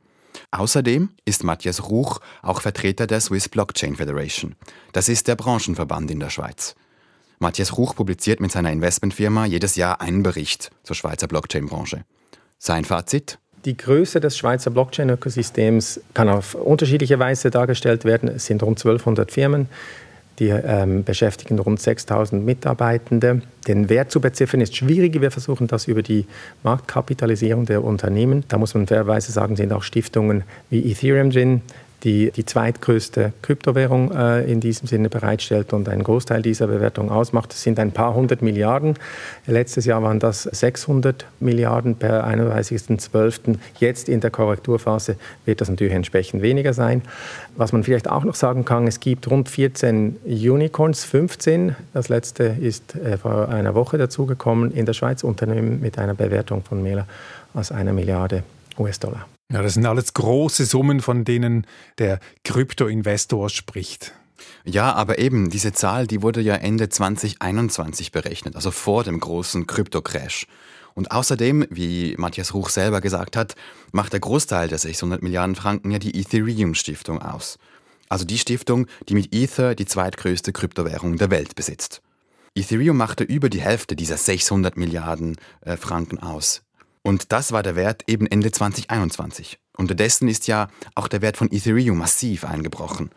Außerdem 0.54 1.10
ist 1.26 1.44
Matthias 1.44 1.90
Ruch 1.90 2.20
auch 2.44 2.62
Vertreter 2.62 3.08
der 3.08 3.20
Swiss 3.22 3.50
Blockchain 3.50 3.96
Federation. 3.96 4.54
Das 4.92 5.10
ist 5.10 5.28
der 5.28 5.36
Branchenverband 5.36 6.12
in 6.12 6.20
der 6.20 6.30
Schweiz. 6.30 6.76
Matthias 7.40 7.76
Ruch 7.76 7.96
publiziert 7.96 8.40
mit 8.40 8.52
seiner 8.52 8.72
Investmentfirma 8.72 9.48
jedes 9.48 9.76
Jahr 9.76 10.00
einen 10.00 10.22
Bericht 10.22 10.70
zur 10.84 10.96
Schweizer 10.96 11.28
Blockchain-Branche. 11.28 12.06
Sein 12.60 12.86
Fazit? 12.86 13.40
Die 13.66 13.76
Größe 13.76 14.20
des 14.20 14.38
Schweizer 14.38 14.70
Blockchain-Ökosystems 14.70 16.02
kann 16.14 16.30
auf 16.30 16.54
unterschiedliche 16.54 17.18
Weise 17.18 17.50
dargestellt 17.50 18.06
werden. 18.06 18.30
Es 18.30 18.46
sind 18.46 18.62
rund 18.62 18.78
1200 18.78 19.32
Firmen. 19.32 19.68
Die 20.40 20.50
ähm, 20.50 21.04
beschäftigen 21.04 21.60
rund 21.60 21.80
6000 21.80 22.44
Mitarbeitende. 22.44 23.42
Den 23.68 23.90
Wert 23.90 24.12
zu 24.12 24.20
beziffern 24.20 24.62
ist 24.62 24.76
schwierig. 24.76 25.22
Wir 25.22 25.30
versuchen 25.30 25.68
das 25.68 25.88
über 25.88 26.02
die 26.02 26.26
Marktkapitalisierung 26.64 27.66
der 27.66 27.84
Unternehmen. 27.84 28.44
Da 28.48 28.58
muss 28.58 28.74
man 28.74 28.88
fairerweise 28.88 29.32
sagen, 29.32 29.56
sind 29.56 29.72
auch 29.72 29.84
Stiftungen 29.84 30.44
wie 30.72 30.92
Ethereum 30.92 31.30
drin, 31.30 31.62
die 32.04 32.32
die 32.32 32.46
zweitgrößte 32.46 33.34
Kryptowährung 33.42 34.12
äh, 34.12 34.44
in 34.44 34.60
diesem 34.60 34.88
Sinne 34.88 35.10
bereitstellt 35.10 35.74
und 35.74 35.88
einen 35.88 36.04
Großteil 36.04 36.42
dieser 36.42 36.68
Bewertung 36.68 37.10
ausmacht. 37.10 37.52
Das 37.52 37.62
sind 37.62 37.80
ein 37.80 37.92
paar 37.92 38.14
hundert 38.14 38.42
Milliarden. 38.42 38.96
Letztes 39.48 39.86
Jahr 39.86 40.04
waren 40.04 40.20
das 40.20 40.44
600 40.44 41.26
Milliarden 41.40 41.96
per 41.96 42.28
31.12. 42.28 43.58
Jetzt 43.80 44.10
in 44.10 44.20
der 44.20 44.32
Korrekturphase 44.32 45.16
wird 45.46 45.62
das 45.62 45.70
natürlich 45.70 45.94
entsprechend 45.94 46.42
weniger 46.42 46.74
sein. 46.74 47.02
Was 47.56 47.72
man 47.72 47.84
vielleicht 47.84 48.10
auch 48.10 48.24
noch 48.24 48.36
sagen 48.36 48.66
kann, 48.66 48.88
es 48.88 49.00
gibt 49.00 49.30
rund 49.30 49.48
14 49.48 50.18
Unicorns, 50.26 51.06
15. 51.06 51.76
Das 51.94 52.10
letzte 52.10 52.44
ist 52.44 52.96
äh, 52.96 53.18
vor 53.18 53.50
einer 53.50 53.76
Woche 53.76 53.98
dazugekommen 53.98 54.72
in 54.72 54.86
der 54.86 54.94
Schweiz, 54.94 55.24
Unternehmen 55.24 55.80
mit 55.80 55.98
einer 55.98 56.14
Bewertung 56.14 56.64
von 56.64 56.84
mehr 56.84 57.08
als 57.54 57.72
einer 57.72 57.94
Milliarde 57.94 58.44
US-Dollar. 58.78 59.26
Ja, 59.54 59.62
das 59.62 59.76
sind 59.76 59.86
alles 59.86 60.16
große 60.16 60.66
Summen, 60.66 61.00
von 61.00 61.26
denen 61.26 61.68
der 62.00 62.20
Krypto-Investor 62.44 63.52
spricht. 63.52 64.12
Ja, 64.66 64.94
aber 64.94 65.20
eben, 65.20 65.52
diese 65.52 65.74
Zahl, 65.74 66.08
die 66.08 66.24
wurde 66.24 66.42
ja 66.42 66.56
Ende 66.56 66.90
2021 66.90 68.12
berechnet, 68.12 68.56
also 68.56 68.72
vor 68.72 69.04
dem 69.04 69.20
großen 69.20 69.68
Krypto-Crash. 69.68 70.48
Und 70.96 71.12
außerdem, 71.12 71.68
wie 71.70 72.16
Matthias 72.18 72.56
Ruch 72.56 72.70
selber 72.70 73.00
gesagt 73.00 73.38
hat, 73.38 73.54
macht 73.92 74.14
der 74.14 74.22
Großteil 74.22 74.70
der 74.70 74.80
600 74.80 75.22
Milliarden 75.22 75.56
Franken 75.56 75.92
ja 75.92 76.00
die 76.00 76.20
Ethereum-Stiftung 76.20 77.22
aus. 77.22 77.60
Also 78.10 78.26
die 78.26 78.40
Stiftung, 78.40 78.88
die 79.08 79.14
mit 79.14 79.36
Ether 79.36 79.76
die 79.76 79.86
zweitgrößte 79.86 80.52
Kryptowährung 80.52 81.18
der 81.18 81.30
Welt 81.30 81.54
besitzt. 81.54 82.02
Ethereum 82.56 82.98
machte 82.98 83.24
über 83.24 83.50
die 83.50 83.62
Hälfte 83.62 83.96
dieser 83.96 84.18
600 84.18 84.78
Milliarden 84.78 85.38
äh, 85.62 85.78
Franken 85.78 86.18
aus. 86.18 86.63
Und 87.04 87.32
das 87.34 87.52
war 87.52 87.64
der 87.64 87.76
Wert 87.76 88.04
eben 88.08 88.26
Ende 88.28 88.52
2021. 88.52 89.60
Unterdessen 89.78 90.28
ist 90.30 90.48
ja 90.48 90.70
auch 90.96 91.08
der 91.08 91.22
Wert 91.22 91.38
von 91.38 91.52
Ethereum 91.52 91.98
massiv 91.98 92.46
eingebrochen. 92.46 93.12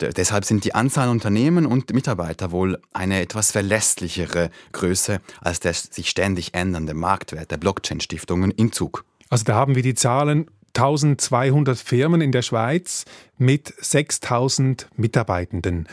D 0.00 0.10
deshalb 0.10 0.44
sind 0.44 0.64
die 0.64 0.74
Anzahl 0.74 1.08
Unternehmen 1.08 1.66
und 1.66 1.92
Mitarbeiter 1.92 2.52
wohl 2.52 2.80
eine 2.92 3.20
etwas 3.20 3.50
verlässlichere 3.50 4.50
Größe 4.72 5.20
als 5.40 5.60
der 5.60 5.74
sich 5.74 6.08
ständig 6.08 6.54
ändernde 6.54 6.94
Marktwert 6.94 7.50
der 7.50 7.58
Blockchain-Stiftungen 7.58 8.50
in 8.52 8.72
Zug. 8.72 9.04
Also 9.28 9.44
da 9.44 9.54
haben 9.54 9.74
wir 9.74 9.82
die 9.82 9.94
Zahlen 9.94 10.48
1200 10.76 11.78
Firmen 11.78 12.20
in 12.20 12.32
der 12.32 12.42
Schweiz 12.42 13.04
mit 13.36 13.74
6000 13.78 14.88
Mitarbeitenden. 14.96 15.88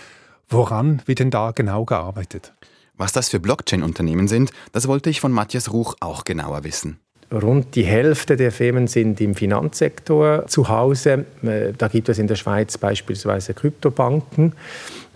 Woran 0.47 1.01
wird 1.05 1.19
denn 1.19 1.31
da 1.31 1.51
genau 1.51 1.85
gearbeitet? 1.85 2.53
Was 2.95 3.13
das 3.13 3.29
für 3.29 3.39
Blockchain-Unternehmen 3.39 4.27
sind, 4.27 4.51
das 4.73 4.87
wollte 4.87 5.09
ich 5.09 5.21
von 5.21 5.31
Matthias 5.31 5.71
Ruch 5.71 5.95
auch 6.01 6.23
genauer 6.23 6.63
wissen. 6.63 6.99
Rund 7.31 7.75
die 7.75 7.83
Hälfte 7.83 8.35
der 8.35 8.51
Firmen 8.51 8.87
sind 8.87 9.21
im 9.21 9.35
Finanzsektor 9.35 10.47
zu 10.47 10.67
Hause. 10.67 11.25
Äh, 11.43 11.73
da 11.77 11.87
gibt 11.87 12.09
es 12.09 12.19
in 12.19 12.27
der 12.27 12.35
Schweiz 12.35 12.77
beispielsweise 12.77 13.53
Kryptobanken. 13.53 14.53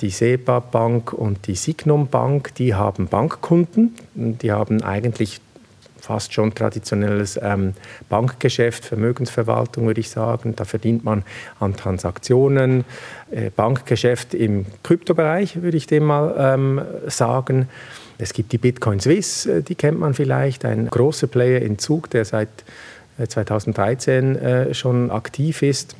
Die 0.01 0.10
SEPA 0.10 0.60
Bank 0.60 1.13
und 1.13 1.48
die 1.48 1.55
Signum 1.55 2.07
Bank, 2.07 2.55
die 2.55 2.74
haben 2.74 3.07
Bankkunden. 3.07 3.95
Die 4.13 4.51
haben 4.51 4.81
eigentlich 4.81 5.41
fast 6.05 6.34
schon 6.34 6.53
traditionelles 6.53 7.39
ähm, 7.41 7.74
Bankgeschäft, 8.10 8.86
Vermögensverwaltung 8.86 9.88
würde 9.88 10.00
ich 10.00 10.10
sagen. 10.10 10.55
Da 10.55 10.63
verdient 10.63 11.03
man 11.03 11.24
an 11.60 11.75
Transaktionen. 11.75 12.86
Äh, 13.31 13.50
Bankgeschäft 13.50 14.34
im 14.34 14.65
Kryptobereich 14.84 15.62
würde 15.62 15.77
ich 15.77 15.88
dem 15.88 16.05
mal 16.05 16.36
ähm, 16.38 16.81
sagen. 17.07 17.67
Es 18.17 18.34
gibt 18.34 18.51
die 18.51 18.57
Bitcoin 18.57 19.00
Swiss, 19.00 19.45
äh, 19.45 19.62
die 19.62 19.75
kennt 19.75 20.00
man 20.00 20.13
vielleicht, 20.13 20.65
ein 20.65 20.88
großer 20.88 21.27
Player 21.27 21.62
in 21.62 21.77
Zug, 21.79 22.10
der 22.10 22.25
seit 22.25 22.50
2013 23.27 24.36
äh, 24.36 24.63
äh, 24.69 24.74
schon 24.74 25.12
aktiv 25.12 25.62
ist. 25.62 25.95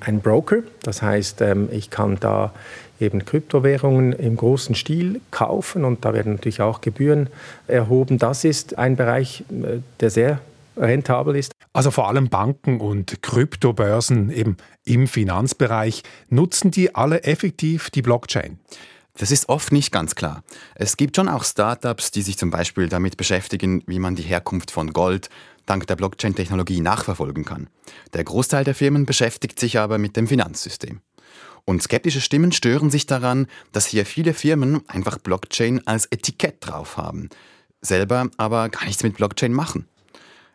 Ein 0.00 0.20
Broker, 0.20 0.58
das 0.82 1.02
heißt, 1.02 1.40
ähm, 1.40 1.68
ich 1.72 1.90
kann 1.90 2.18
da 2.20 2.52
eben 3.00 3.24
Kryptowährungen 3.24 4.12
im 4.12 4.36
großen 4.36 4.74
Stil 4.74 5.20
kaufen 5.30 5.84
und 5.84 6.04
da 6.04 6.14
werden 6.14 6.34
natürlich 6.34 6.60
auch 6.60 6.80
Gebühren 6.80 7.28
erhoben. 7.66 8.18
Das 8.18 8.44
ist 8.44 8.76
ein 8.76 8.96
Bereich, 8.96 9.44
der 10.00 10.10
sehr 10.10 10.40
rentabel 10.76 11.36
ist. 11.36 11.52
Also 11.72 11.92
vor 11.92 12.08
allem 12.08 12.28
Banken 12.28 12.80
und 12.80 13.22
Kryptobörsen 13.22 14.30
eben 14.30 14.56
im 14.84 15.06
Finanzbereich, 15.06 16.02
nutzen 16.28 16.72
die 16.72 16.94
alle 16.94 17.22
effektiv 17.22 17.90
die 17.90 18.02
Blockchain? 18.02 18.58
Das 19.18 19.32
ist 19.32 19.48
oft 19.48 19.72
nicht 19.72 19.90
ganz 19.90 20.14
klar. 20.14 20.44
Es 20.76 20.96
gibt 20.96 21.16
schon 21.16 21.28
auch 21.28 21.44
Startups, 21.44 22.12
die 22.12 22.22
sich 22.22 22.38
zum 22.38 22.50
Beispiel 22.50 22.88
damit 22.88 23.16
beschäftigen, 23.16 23.82
wie 23.86 23.98
man 23.98 24.14
die 24.14 24.22
Herkunft 24.22 24.70
von 24.70 24.92
Gold 24.92 25.28
dank 25.66 25.88
der 25.88 25.96
Blockchain-Technologie 25.96 26.80
nachverfolgen 26.80 27.44
kann. 27.44 27.68
Der 28.14 28.22
Großteil 28.22 28.62
der 28.62 28.76
Firmen 28.76 29.06
beschäftigt 29.06 29.58
sich 29.58 29.78
aber 29.78 29.98
mit 29.98 30.16
dem 30.16 30.28
Finanzsystem. 30.28 31.00
Und 31.64 31.82
skeptische 31.82 32.20
Stimmen 32.20 32.52
stören 32.52 32.90
sich 32.90 33.06
daran, 33.06 33.48
dass 33.72 33.86
hier 33.86 34.06
viele 34.06 34.32
Firmen 34.34 34.88
einfach 34.88 35.18
Blockchain 35.18 35.86
als 35.86 36.06
Etikett 36.06 36.58
drauf 36.60 36.96
haben, 36.96 37.28
selber 37.82 38.30
aber 38.36 38.68
gar 38.68 38.86
nichts 38.86 39.02
mit 39.02 39.16
Blockchain 39.16 39.52
machen. 39.52 39.88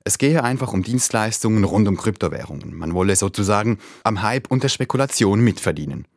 Es 0.05 0.17
gehe 0.17 0.43
einfach 0.43 0.73
um 0.73 0.83
Dienstleistungen 0.83 1.63
rund 1.65 1.87
um 1.87 1.97
Kryptowährungen. 1.97 2.75
Man 2.75 2.93
wolle 2.93 3.15
sozusagen 3.15 3.77
am 4.03 4.21
Hype 4.21 4.49
und 4.49 4.63
der 4.63 4.69
Spekulation 4.69 5.41
mitverdienen. 5.41 6.07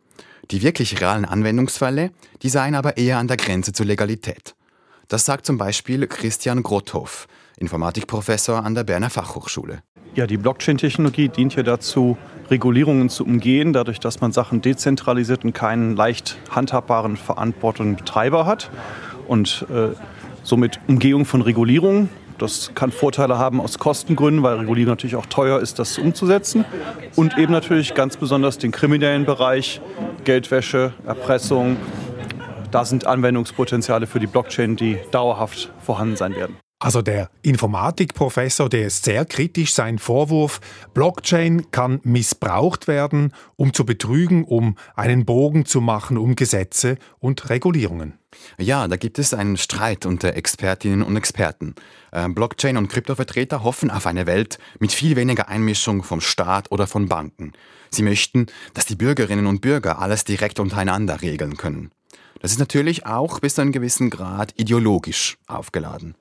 Die 0.51 0.63
wirklich 0.63 1.01
realen 1.01 1.25
Anwendungsfälle, 1.25 2.11
die 2.43 2.49
seien 2.49 2.75
aber 2.75 2.97
eher 2.97 3.19
an 3.19 3.27
der 3.29 3.37
Grenze 3.37 3.73
zur 3.73 3.87
Legalität. 3.87 4.55
Das 5.09 5.25
sagt 5.25 5.47
zum 5.47 5.59
Beispiel 5.59 6.07
Christian 6.07 6.63
Grothoff, 6.63 7.27
Informatikprofessor 7.59 8.65
an 8.65 8.75
der 8.75 8.85
Berner 8.85 9.11
Fachhochschule. 9.11 9.83
Ja, 10.15 10.27
die 10.27 10.37
Blockchain-Technologie 10.37 11.29
dient 11.29 11.57
ja 11.57 11.63
dazu, 11.63 12.17
Regulierungen 12.51 13.09
zu 13.09 13.25
umgehen, 13.25 13.73
dadurch, 13.73 14.01
dass 14.01 14.21
man 14.21 14.33
Sachen 14.33 14.63
dezentralisiert 14.63 15.45
und 15.45 15.53
keinen 15.53 15.95
leicht 15.95 16.39
handhabbaren, 16.51 17.17
verantwortlichen 17.17 17.97
Betreiber 17.97 18.47
hat. 18.47 18.71
Und 19.27 19.67
äh, 19.69 19.89
somit 20.43 20.81
Umgehung 20.87 21.25
von 21.25 21.43
Regulierungen 21.43 22.09
das 22.39 22.73
kann 22.75 22.93
Vorteile 22.93 23.39
haben 23.39 23.61
aus 23.61 23.79
Kostengründen, 23.79 24.43
weil 24.43 24.59
Regulierung 24.59 24.93
natürlich 24.93 25.17
auch 25.17 25.27
teuer 25.27 25.61
ist, 25.61 25.79
das 25.79 25.99
umzusetzen. 25.99 26.65
Und 27.15 27.39
eben 27.39 27.53
natürlich 27.53 27.95
ganz 27.95 28.17
besonders 28.17 28.59
den 28.59 28.73
kriminellen 28.73 29.25
Bereich, 29.25 29.81
Geldwäsche, 30.25 30.93
Erpressung. 31.07 31.77
Da 32.71 32.85
sind 32.85 33.07
Anwendungspotenziale 33.07 34.07
für 34.07 34.21
die 34.21 34.27
Blockchain, 34.27 34.77
die 34.77 34.99
dauerhaft 35.11 35.71
vorhanden 35.81 36.17
sein 36.17 36.35
werden. 36.35 36.57
Also 36.79 37.01
der 37.01 37.31
Informatikprofessor, 37.41 38.69
der 38.69 38.89
ist 38.89 39.05
sehr 39.05 39.25
kritisch, 39.25 39.73
sein 39.73 39.99
Vorwurf, 39.99 40.61
Blockchain 40.93 41.71
kann 41.71 42.01
missbraucht 42.03 42.87
werden, 42.87 43.33
um 43.57 43.73
zu 43.73 43.87
betrügen, 43.87 44.45
um 44.45 44.77
einen 44.95 45.25
Bogen 45.25 45.65
zu 45.65 45.81
machen 45.81 46.19
um 46.19 46.37
Gesetze 46.37 46.99
und 47.19 47.49
Regulierungen. 47.49 48.19
Ja, 48.59 48.87
da 48.89 48.97
gibt 48.97 49.19
es 49.19 49.33
einen 49.33 49.57
Streit 49.57 50.05
unter 50.05 50.35
Expertinnen 50.35 51.03
und 51.03 51.17
Experten. 51.17 51.75
Ähm, 52.13 52.35
Blockchain- 52.35 52.77
und 52.77 52.89
Kryptovertreter 52.89 53.65
hoffen 53.65 53.91
auf 53.91 54.07
eine 54.07 54.27
Welt 54.27 54.59
mit 54.79 54.93
viel 54.93 55.17
weniger 55.17 55.49
Einmischung 55.49 56.03
vom 56.03 56.21
Staat 56.21 56.71
oder 56.71 56.87
von 56.87 57.09
Banken. 57.09 57.53
Sie 57.89 58.03
möchten, 58.03 58.49
dass 58.75 58.85
die 58.85 58.97
Bürgerinnen 58.97 59.47
und 59.47 59.63
Bürger 59.63 59.99
alles 60.01 60.25
direkt 60.25 60.61
untereinander 60.61 61.23
regeln 61.23 61.57
können. 61.57 61.91
Das 62.43 62.53
ist 62.53 62.59
natürlich 62.59 63.07
auch 63.07 63.41
bis 63.41 63.55
zu 63.55 63.63
einem 63.63 63.73
gewissen 63.73 64.11
Grad 64.11 64.53
ideologisch 64.59 65.39
aufgeladen. 65.47 66.15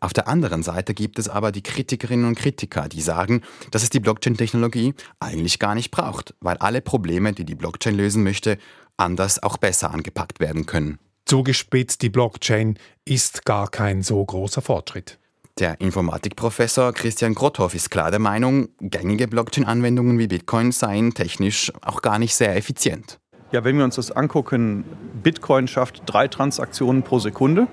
Auf 0.00 0.12
der 0.12 0.28
anderen 0.28 0.62
Seite 0.62 0.94
gibt 0.94 1.18
es 1.18 1.28
aber 1.28 1.52
die 1.52 1.62
Kritikerinnen 1.62 2.26
und 2.26 2.38
Kritiker, 2.38 2.88
die 2.88 3.00
sagen, 3.00 3.42
dass 3.70 3.82
es 3.82 3.90
die 3.90 4.00
Blockchain-Technologie 4.00 4.94
eigentlich 5.20 5.58
gar 5.58 5.74
nicht 5.74 5.90
braucht, 5.90 6.34
weil 6.40 6.56
alle 6.58 6.80
Probleme, 6.80 7.32
die 7.32 7.44
die 7.44 7.54
Blockchain 7.54 7.96
lösen 7.96 8.22
möchte, 8.22 8.58
anders 8.96 9.42
auch 9.42 9.56
besser 9.56 9.90
angepackt 9.90 10.40
werden 10.40 10.66
können. 10.66 10.98
Zugespitzt, 11.24 12.02
die 12.02 12.10
Blockchain 12.10 12.78
ist 13.04 13.44
gar 13.44 13.68
kein 13.70 14.02
so 14.02 14.24
großer 14.24 14.60
Fortschritt. 14.60 15.18
Der 15.58 15.80
Informatikprofessor 15.80 16.92
Christian 16.94 17.34
Grothoff 17.34 17.74
ist 17.74 17.90
klar 17.90 18.10
der 18.10 18.20
Meinung, 18.20 18.68
gängige 18.80 19.28
Blockchain-Anwendungen 19.28 20.18
wie 20.18 20.26
Bitcoin 20.26 20.72
seien 20.72 21.12
technisch 21.12 21.70
auch 21.82 22.00
gar 22.00 22.18
nicht 22.18 22.34
sehr 22.34 22.56
effizient. 22.56 23.18
Ja, 23.52 23.62
wenn 23.64 23.76
wir 23.76 23.84
uns 23.84 23.96
das 23.96 24.10
angucken, 24.10 24.84
Bitcoin 25.22 25.68
schafft 25.68 26.02
drei 26.06 26.26
Transaktionen 26.26 27.02
pro 27.02 27.18
Sekunde 27.18 27.68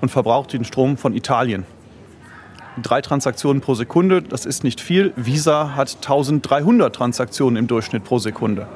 und 0.00 0.10
verbraucht 0.10 0.52
den 0.52 0.64
Strom 0.64 0.96
von 0.96 1.14
Italien. 1.14 1.64
Drei 2.82 3.00
Transaktionen 3.00 3.60
pro 3.60 3.74
Sekunde, 3.74 4.22
das 4.22 4.46
ist 4.46 4.62
nicht 4.62 4.80
viel. 4.80 5.12
Visa 5.16 5.74
hat 5.74 5.96
1300 5.96 6.94
Transaktionen 6.94 7.56
im 7.56 7.66
Durchschnitt 7.66 8.04
pro 8.04 8.18
Sekunde. 8.18 8.68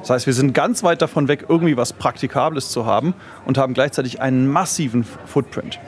Das 0.00 0.10
heißt, 0.10 0.26
wir 0.26 0.34
sind 0.34 0.52
ganz 0.52 0.82
weit 0.82 1.02
davon 1.02 1.26
weg, 1.26 1.46
irgendwie 1.48 1.76
was 1.76 1.92
Praktikables 1.92 2.70
zu 2.70 2.86
haben 2.86 3.14
und 3.44 3.58
haben 3.58 3.74
gleichzeitig 3.74 4.20
einen 4.20 4.46
massiven 4.46 5.04
Footprint. 5.04 5.80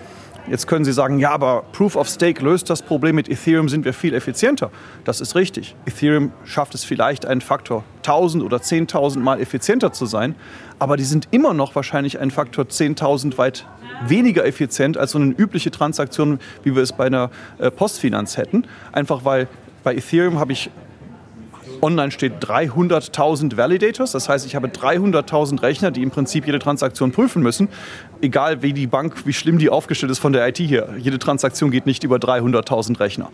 Jetzt 0.50 0.67
können 0.67 0.85
Sie 0.85 0.95
sagen, 0.95 1.19
ja, 1.19 1.31
aber 1.31 1.64
Proof 1.73 1.95
of 1.95 2.09
Stake 2.09 2.43
löst 2.43 2.71
das 2.71 2.81
Problem. 2.81 3.17
Mit 3.17 3.28
Ethereum 3.28 3.69
sind 3.69 3.85
wir 3.85 3.93
viel 3.93 4.14
effizienter. 4.14 4.71
Das 5.05 5.21
ist 5.21 5.35
richtig. 5.35 5.76
Ethereum 5.85 6.33
schafft 6.45 6.75
es 6.75 6.85
vielleicht 6.85 7.26
einen 7.26 7.43
Faktor 7.43 7.85
1000 7.99 8.43
oder 8.43 8.57
10.000 8.57 9.19
Mal 9.19 9.40
effizienter 9.40 9.93
zu 9.93 10.07
sein, 10.07 10.35
aber 10.78 10.97
die 10.97 11.05
sind 11.05 11.28
immer 11.33 11.52
noch 11.52 11.75
wahrscheinlich 11.75 12.19
einen 12.19 12.31
Faktor 12.31 12.64
10.000 12.64 13.37
weit 13.37 13.67
weniger 14.07 14.47
effizient 14.47 14.97
als 14.97 15.11
so 15.11 15.19
eine 15.19 15.33
übliche 15.33 15.71
Transaktion, 15.71 16.38
wie 16.62 16.75
wir 16.75 16.83
es 16.83 16.93
bei 16.93 17.07
einer 17.07 17.31
äh, 17.59 17.71
Postfinanz 17.71 18.38
hätten. 18.38 18.64
Einfach 18.93 19.25
weil 19.26 19.49
bei 19.85 19.95
Ethereum 19.95 20.38
habe 20.38 20.52
ich 20.52 20.71
online 21.82 22.11
steht 22.11 22.44
300.000 22.44 23.56
Validators. 23.56 24.12
Das 24.12 24.28
heißt, 24.28 24.47
ich 24.47 24.54
habe 24.54 24.68
300.000 24.68 25.62
Rechner, 25.62 25.90
die 25.90 26.02
im 26.02 26.11
Prinzip 26.11 26.47
jede 26.47 26.58
Transaktion 26.58 27.12
prüfen 27.12 27.42
müssen. 27.42 27.68
Egal 28.20 28.62
wie 28.62 28.73
die 28.73 28.87
Bank, 28.87 29.26
wie 29.26 29.32
schlimm 29.32 29.58
die 29.58 29.70
aufgestellt 29.70 30.12
ist 30.12 30.18
von 30.18 30.32
der 30.32 30.47
IT 30.49 30.58
hier. 30.58 30.88
Jede 30.99 31.18
Transaktion 31.18 31.70
geht 31.70 31.87
nicht 31.87 32.04
über 32.04 32.16
300.000 32.16 33.00
Rechner. 33.00 33.30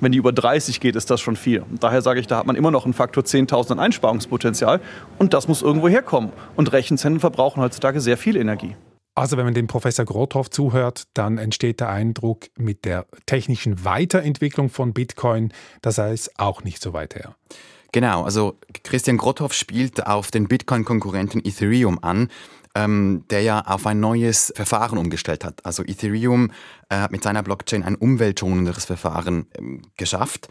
Wenn 0.00 0.12
die 0.12 0.18
über 0.18 0.32
30 0.32 0.80
geht, 0.80 0.94
ist 0.94 1.10
das 1.10 1.20
schon 1.20 1.36
viel. 1.36 1.64
Und 1.68 1.82
daher 1.82 2.00
sage 2.00 2.20
ich, 2.20 2.26
da 2.26 2.36
hat 2.36 2.46
man 2.46 2.54
immer 2.54 2.70
noch 2.70 2.84
einen 2.84 2.94
Faktor 2.94 3.24
10.000 3.24 3.72
an 3.72 3.80
Einsparungspotenzial. 3.80 4.80
Und 5.18 5.34
das 5.34 5.48
muss 5.48 5.62
irgendwo 5.62 5.88
herkommen. 5.88 6.30
Und 6.54 6.72
Rechenzentren 6.72 7.20
verbrauchen 7.20 7.60
heutzutage 7.60 8.00
sehr 8.00 8.16
viel 8.16 8.36
Energie. 8.36 8.76
Also 9.14 9.36
wenn 9.36 9.44
man 9.44 9.54
dem 9.54 9.68
Professor 9.68 10.04
Grothoff 10.04 10.50
zuhört, 10.50 11.04
dann 11.14 11.38
entsteht 11.38 11.80
der 11.80 11.88
Eindruck, 11.88 12.46
mit 12.56 12.84
der 12.84 13.06
technischen 13.26 13.84
Weiterentwicklung 13.84 14.70
von 14.70 14.92
Bitcoin, 14.92 15.52
das 15.82 15.98
es 15.98 16.30
auch 16.38 16.64
nicht 16.64 16.82
so 16.82 16.92
weit 16.92 17.14
her. 17.14 17.36
Genau, 17.92 18.24
also 18.24 18.58
Christian 18.82 19.18
Grothoff 19.18 19.52
spielt 19.52 20.04
auf 20.04 20.32
den 20.32 20.48
Bitcoin-Konkurrenten 20.48 21.40
Ethereum 21.44 22.00
an, 22.02 22.28
ähm, 22.74 23.24
der 23.30 23.42
ja 23.42 23.60
auf 23.60 23.86
ein 23.86 24.00
neues 24.00 24.52
Verfahren 24.56 24.98
umgestellt 24.98 25.44
hat. 25.44 25.64
Also 25.64 25.84
Ethereum 25.84 26.50
äh, 26.88 26.96
hat 26.96 27.12
mit 27.12 27.22
seiner 27.22 27.44
Blockchain 27.44 27.84
ein 27.84 27.94
umweltschonenderes 27.94 28.84
Verfahren 28.84 29.46
ähm, 29.56 29.82
geschafft. 29.96 30.48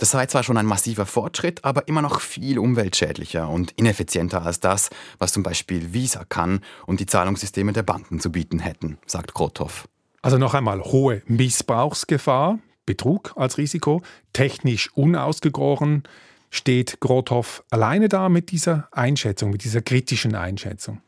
Das 0.00 0.12
sei 0.12 0.24
zwar 0.24 0.42
schon 0.42 0.56
ein 0.56 0.64
massiver 0.64 1.04
Fortschritt, 1.04 1.62
aber 1.62 1.86
immer 1.86 2.00
noch 2.00 2.22
viel 2.22 2.58
umweltschädlicher 2.58 3.50
und 3.50 3.72
ineffizienter 3.72 4.40
als 4.46 4.58
das, 4.58 4.88
was 5.18 5.30
zum 5.30 5.42
Beispiel 5.42 5.92
Visa 5.92 6.24
kann 6.26 6.60
und 6.86 7.00
die 7.00 7.06
Zahlungssysteme 7.06 7.74
der 7.74 7.82
Banken 7.82 8.18
zu 8.18 8.32
bieten 8.32 8.60
hätten, 8.60 8.96
sagt 9.04 9.34
Grothoff. 9.34 9.86
Also 10.22 10.38
noch 10.38 10.54
einmal 10.54 10.80
hohe 10.80 11.20
Missbrauchsgefahr, 11.26 12.60
Betrug 12.86 13.34
als 13.36 13.58
Risiko, 13.58 14.00
technisch 14.32 14.90
unausgegoren. 14.94 16.04
Steht 16.48 17.00
Grothoff 17.00 17.62
alleine 17.68 18.08
da 18.08 18.30
mit 18.30 18.52
dieser 18.52 18.88
Einschätzung, 18.92 19.50
mit 19.50 19.64
dieser 19.64 19.82
kritischen 19.82 20.34
Einschätzung? 20.34 21.02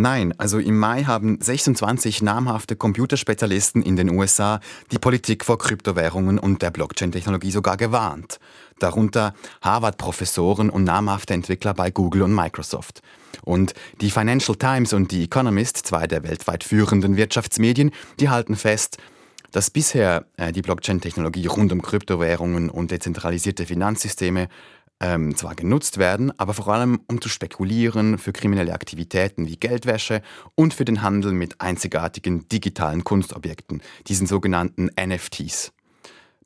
Nein, 0.00 0.32
also 0.38 0.60
im 0.60 0.78
Mai 0.78 1.02
haben 1.02 1.40
26 1.40 2.22
namhafte 2.22 2.76
Computerspezialisten 2.76 3.82
in 3.82 3.96
den 3.96 4.10
USA 4.10 4.60
die 4.92 4.98
Politik 5.00 5.44
vor 5.44 5.58
Kryptowährungen 5.58 6.38
und 6.38 6.62
der 6.62 6.70
Blockchain-Technologie 6.70 7.50
sogar 7.50 7.76
gewarnt. 7.76 8.38
Darunter 8.78 9.34
Harvard-Professoren 9.60 10.70
und 10.70 10.84
namhafte 10.84 11.34
Entwickler 11.34 11.74
bei 11.74 11.90
Google 11.90 12.22
und 12.22 12.32
Microsoft. 12.32 13.02
Und 13.42 13.74
die 14.00 14.12
Financial 14.12 14.56
Times 14.56 14.92
und 14.92 15.10
die 15.10 15.24
Economist, 15.24 15.78
zwei 15.78 16.06
der 16.06 16.22
weltweit 16.22 16.62
führenden 16.62 17.16
Wirtschaftsmedien, 17.16 17.90
die 18.20 18.28
halten 18.28 18.54
fest, 18.54 18.98
dass 19.50 19.70
bisher 19.70 20.26
äh, 20.36 20.52
die 20.52 20.62
Blockchain-Technologie 20.62 21.46
rund 21.46 21.72
um 21.72 21.82
Kryptowährungen 21.82 22.70
und 22.70 22.92
dezentralisierte 22.92 23.66
Finanzsysteme 23.66 24.48
ähm, 25.00 25.36
zwar 25.36 25.54
genutzt 25.54 25.98
werden, 25.98 26.32
aber 26.38 26.54
vor 26.54 26.68
allem 26.68 27.00
um 27.06 27.20
zu 27.20 27.28
spekulieren 27.28 28.18
für 28.18 28.32
kriminelle 28.32 28.72
Aktivitäten 28.72 29.46
wie 29.46 29.56
Geldwäsche 29.56 30.22
und 30.54 30.74
für 30.74 30.84
den 30.84 31.02
Handel 31.02 31.32
mit 31.32 31.60
einzigartigen 31.60 32.48
digitalen 32.48 33.04
Kunstobjekten, 33.04 33.82
diesen 34.06 34.26
sogenannten 34.26 34.90
NFTs. 35.00 35.72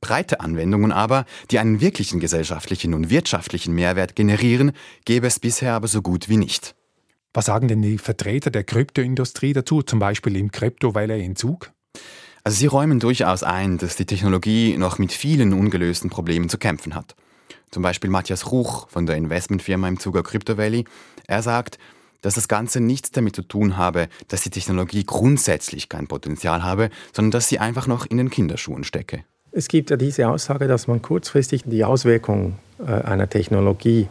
Breite 0.01 0.41
Anwendungen 0.41 0.93
aber, 0.93 1.25
die 1.51 1.61
einen 1.61 1.81
wirklichen 1.81 2.19
gesellschaftlichen 2.19 2.93
und 2.93 3.09
wirtschaftlichen 3.09 3.75
Mehrwert 3.75 4.17
generieren, 4.17 4.73
gäbe 5.05 5.29
es 5.29 5.39
bisher 5.39 5.75
aber 5.75 5.89
so 5.89 6.03
gut 6.03 6.29
wie 6.29 6.37
nicht. 6.37 6.75
Was 7.33 7.47
sagen 7.47 7.69
denn 7.69 7.81
die 7.81 7.99
Vertreter 7.99 8.51
der 8.51 8.65
Kryptoindustrie 8.65 9.55
dazu, 9.55 9.83
zum 9.83 10.01
Beispiel 10.01 10.37
im 10.37 10.51
Kryptowelle-Entzug? 10.51 11.71
Also 12.45 12.59
sie 12.59 12.67
räumen 12.67 12.99
durchaus 12.99 13.45
ein, 13.45 13.79
dass 13.79 13.97
die 13.97 14.05
Technologie 14.05 14.77
noch 14.77 14.99
mit 14.99 15.13
vielen 15.13 15.53
ungelösten 15.53 16.11
Problemen 16.11 16.49
zu 16.49 16.59
kämpfen 16.59 16.95
hat. 16.95 17.15
Zum 17.73 17.83
Beispiel 17.83 18.11
Matthias 18.11 18.53
Ruch 18.53 18.87
von 18.91 19.07
der 19.07 19.17
Investmentfirma 19.17 19.89
im 19.89 19.99
Zuger 19.99 20.23
Crypto 20.23 20.59
Valley. 20.59 20.85
Er 21.27 21.43
sagt, 21.43 21.79
dass 22.21 22.35
das 22.35 22.47
Ganze 22.47 22.81
nichts 22.81 23.11
damit 23.11 23.35
zu 23.35 23.43
tun 23.43 23.79
habe, 23.79 24.09
dass 24.29 24.43
die 24.43 24.51
Technologie 24.51 25.05
grundsätzlich 25.05 25.89
kein 25.89 26.07
Potenzial 26.07 26.63
habe, 26.63 26.91
sondern 27.13 27.31
dass 27.33 27.49
sie 27.49 27.59
einfach 27.59 27.87
noch 27.87 28.05
in 28.05 28.19
den 28.19 28.29
Kinderschuhen 28.29 28.85
stecke. 28.85 29.25
Es 29.53 29.69
gibt 29.69 29.91
ja 29.91 29.97
diese 29.97 30.29
Aussage, 30.29 30.69
dass 30.69 30.87
man 30.87 31.01
kurzfristig 31.01 31.63
die 31.65 31.85
Auswirkungen 31.85 32.59
äh, 32.79 32.93
einer 32.93 33.29
Technologie 33.29 34.09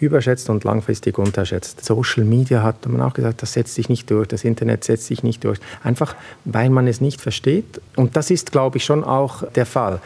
überschätzt 0.00 0.50
und 0.50 0.64
langfristig 0.64 1.18
unterschätzt. 1.18 1.84
Social 1.84 2.24
Media 2.24 2.62
hat 2.62 2.86
man 2.86 3.00
auch 3.00 3.14
gesagt, 3.14 3.42
das 3.42 3.54
setzt 3.54 3.74
sich 3.74 3.88
nicht 3.88 4.10
durch, 4.10 4.28
das 4.28 4.44
Internet 4.44 4.84
setzt 4.84 5.06
sich 5.06 5.22
nicht 5.22 5.44
durch, 5.44 5.58
einfach 5.82 6.14
weil 6.44 6.70
man 6.70 6.86
es 6.86 7.00
nicht 7.00 7.20
versteht. 7.20 7.80
Und 7.96 8.16
das 8.16 8.30
ist, 8.30 8.52
glaube 8.52 8.76
ich, 8.76 8.84
schon 8.84 9.02
auch 9.02 9.50
der 9.52 9.66
Fall. 9.66 10.00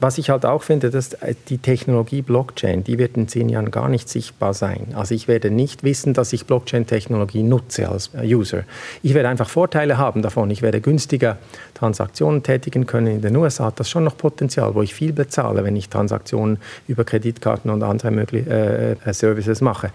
Was 0.00 0.16
ich 0.16 0.30
halt 0.30 0.46
auch 0.46 0.62
finde, 0.62 0.88
dass 0.88 1.14
die 1.48 1.58
Technologie 1.58 2.22
Blockchain, 2.22 2.82
die 2.82 2.96
wird 2.96 3.18
in 3.18 3.28
zehn 3.28 3.50
Jahren 3.50 3.70
gar 3.70 3.90
nicht 3.90 4.08
sichtbar 4.08 4.54
sein. 4.54 4.88
Also 4.94 5.14
ich 5.14 5.28
werde 5.28 5.50
nicht 5.50 5.84
wissen, 5.84 6.14
dass 6.14 6.32
ich 6.32 6.46
Blockchain-Technologie 6.46 7.42
nutze 7.42 7.86
als 7.86 8.10
User. 8.14 8.64
Ich 9.02 9.12
werde 9.12 9.28
einfach 9.28 9.50
Vorteile 9.50 9.98
haben 9.98 10.22
davon. 10.22 10.50
Ich 10.50 10.62
werde 10.62 10.80
günstiger 10.80 11.36
Transaktionen 11.74 12.42
tätigen 12.42 12.86
können. 12.86 13.08
In 13.08 13.20
den 13.20 13.36
USA 13.36 13.66
hat 13.66 13.78
das 13.78 13.90
schon 13.90 14.04
noch 14.04 14.16
Potenzial, 14.16 14.74
wo 14.74 14.80
ich 14.80 14.94
viel 14.94 15.12
bezahle, 15.12 15.64
wenn 15.64 15.76
ich 15.76 15.90
Transaktionen 15.90 16.58
über 16.88 17.04
Kreditkarten 17.04 17.70
und 17.70 17.82
andere 17.82 18.10
möglich 18.10 18.46
äh, 18.46 18.92
äh, 18.92 19.12
Services 19.12 19.60
mache. 19.60 19.90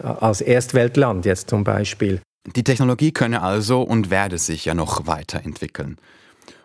Als 0.00 0.42
Erstweltland 0.42 1.26
jetzt 1.26 1.50
zum 1.50 1.64
Beispiel. 1.64 2.20
Die 2.54 2.62
Technologie 2.62 3.10
könne 3.10 3.42
also 3.42 3.82
und 3.82 4.10
werde 4.10 4.38
sich 4.38 4.64
ja 4.64 4.74
noch 4.74 5.08
weiterentwickeln. 5.08 5.96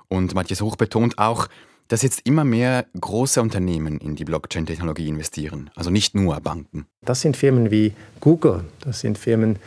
Und 0.08 0.36
Matthias 0.36 0.62
Hoch 0.62 0.76
betont 0.76 1.18
auch, 1.18 1.48
dass 1.88 2.02
jetzt 2.02 2.22
immer 2.26 2.44
mehr 2.44 2.86
große 3.00 3.42
Unternehmen 3.42 4.00
in 4.00 4.16
die 4.16 4.26
Blockchain-Technologie 4.26 5.08
investieren, 5.08 5.70
also 5.76 5.90
nicht 5.90 6.16
nur 6.16 6.40
Banken. 6.40 6.88
Das 7.04 7.22
sind 7.22 7.38
Firmen 7.38 7.72
wie 7.72 7.94
Google, 8.20 8.66
das 8.82 9.02
sind 9.02 9.18
Firmen 9.18 9.58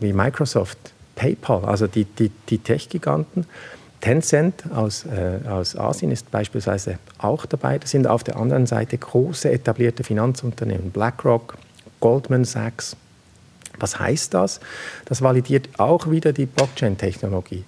wie 0.00 0.12
Microsoft, 0.12 0.78
PayPal, 1.14 1.64
also 1.64 1.86
die, 1.86 2.04
die, 2.04 2.30
die 2.48 2.58
Tech-Giganten. 2.58 3.46
Tencent 4.00 4.64
aus, 4.72 5.04
äh, 5.06 5.40
aus 5.48 5.76
Asien 5.76 6.12
ist 6.12 6.30
beispielsweise 6.30 6.98
auch 7.18 7.46
dabei. 7.46 7.78
Das 7.78 7.90
sind 7.90 8.06
auf 8.06 8.22
der 8.22 8.36
anderen 8.36 8.66
Seite 8.66 8.96
große 8.96 9.50
etablierte 9.50 10.04
Finanzunternehmen, 10.04 10.92
BlackRock, 10.92 11.58
Goldman 11.98 12.44
Sachs. 12.44 12.96
Was 13.80 13.98
heißt 13.98 14.34
das? 14.34 14.60
Das 15.04 15.22
validiert 15.22 15.68
auch 15.78 16.10
wieder 16.10 16.32
die 16.32 16.46
Blockchain-Technologie. 16.46 17.64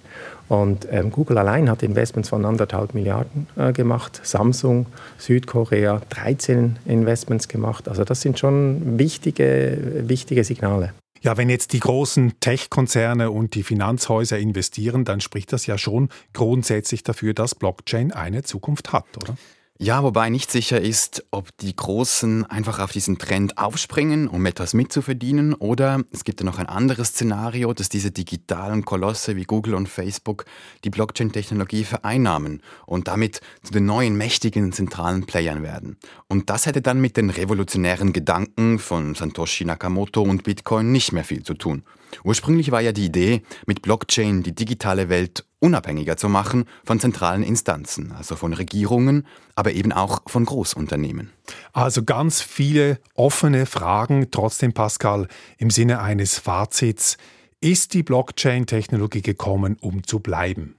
Und 0.47 0.85
ähm, 0.91 1.11
Google 1.11 1.37
allein 1.37 1.69
hat 1.69 1.81
Investments 1.81 2.27
von 2.27 2.43
anderthalb 2.43 2.93
Milliarden 2.93 3.47
äh, 3.55 3.71
gemacht, 3.71 4.19
Samsung, 4.23 4.85
Südkorea 5.17 6.01
13 6.09 6.77
Investments 6.85 7.47
gemacht. 7.47 7.87
Also 7.87 8.03
das 8.03 8.19
sind 8.19 8.37
schon 8.37 8.99
wichtige, 8.99 10.03
wichtige 10.07 10.43
Signale. 10.43 10.93
Ja, 11.21 11.37
wenn 11.37 11.49
jetzt 11.49 11.73
die 11.73 11.79
großen 11.79 12.33
Tech-Konzerne 12.39 13.29
und 13.29 13.53
die 13.53 13.63
Finanzhäuser 13.63 14.39
investieren, 14.39 15.05
dann 15.05 15.21
spricht 15.21 15.53
das 15.53 15.67
ja 15.67 15.77
schon 15.77 16.09
grundsätzlich 16.33 17.03
dafür, 17.03 17.33
dass 17.33 17.53
Blockchain 17.53 18.11
eine 18.11 18.41
Zukunft 18.41 18.91
hat, 18.91 19.05
oder? 19.17 19.37
Ja, 19.83 20.03
wobei 20.03 20.29
nicht 20.29 20.51
sicher 20.51 20.79
ist, 20.79 21.25
ob 21.31 21.57
die 21.57 21.75
Großen 21.75 22.45
einfach 22.45 22.77
auf 22.77 22.91
diesen 22.91 23.17
Trend 23.17 23.57
aufspringen, 23.57 24.27
um 24.27 24.45
etwas 24.45 24.75
mitzuverdienen, 24.75 25.55
oder 25.55 26.03
es 26.11 26.23
gibt 26.23 26.39
ja 26.39 26.45
noch 26.45 26.59
ein 26.59 26.67
anderes 26.67 27.07
Szenario, 27.07 27.73
dass 27.73 27.89
diese 27.89 28.11
digitalen 28.11 28.85
Kolosse 28.85 29.35
wie 29.37 29.43
Google 29.43 29.73
und 29.73 29.89
Facebook 29.89 30.45
die 30.83 30.91
Blockchain-Technologie 30.91 31.83
vereinnahmen 31.83 32.61
und 32.85 33.07
damit 33.07 33.41
zu 33.63 33.73
den 33.73 33.87
neuen 33.87 34.15
mächtigen 34.15 34.71
zentralen 34.71 35.25
Playern 35.25 35.63
werden. 35.63 35.97
Und 36.27 36.51
das 36.51 36.67
hätte 36.67 36.83
dann 36.83 37.01
mit 37.01 37.17
den 37.17 37.31
revolutionären 37.31 38.13
Gedanken 38.13 38.77
von 38.77 39.15
Satoshi 39.15 39.65
Nakamoto 39.65 40.21
und 40.21 40.43
Bitcoin 40.43 40.91
nicht 40.91 41.11
mehr 41.11 41.23
viel 41.23 41.41
zu 41.41 41.55
tun. 41.55 41.81
Ursprünglich 42.23 42.69
war 42.69 42.81
ja 42.81 42.91
die 42.91 43.05
Idee, 43.05 43.41
mit 43.65 43.81
Blockchain 43.81 44.43
die 44.43 44.53
digitale 44.53 45.09
Welt 45.09 45.43
unabhängiger 45.61 46.17
zu 46.17 46.27
machen 46.27 46.65
von 46.83 46.99
zentralen 46.99 47.43
Instanzen, 47.43 48.11
also 48.11 48.35
von 48.35 48.51
Regierungen, 48.51 49.25
aber 49.55 49.71
eben 49.71 49.93
auch 49.93 50.23
von 50.27 50.43
Großunternehmen. 50.43 51.31
Also 51.71 52.03
ganz 52.03 52.41
viele 52.41 52.99
offene 53.13 53.65
Fragen. 53.65 54.29
Trotzdem, 54.31 54.73
Pascal, 54.73 55.27
im 55.57 55.69
Sinne 55.69 56.01
eines 56.01 56.37
Fazits, 56.39 57.17
ist 57.61 57.93
die 57.93 58.03
Blockchain-Technologie 58.03 59.21
gekommen, 59.21 59.77
um 59.79 60.03
zu 60.03 60.19
bleiben? 60.19 60.75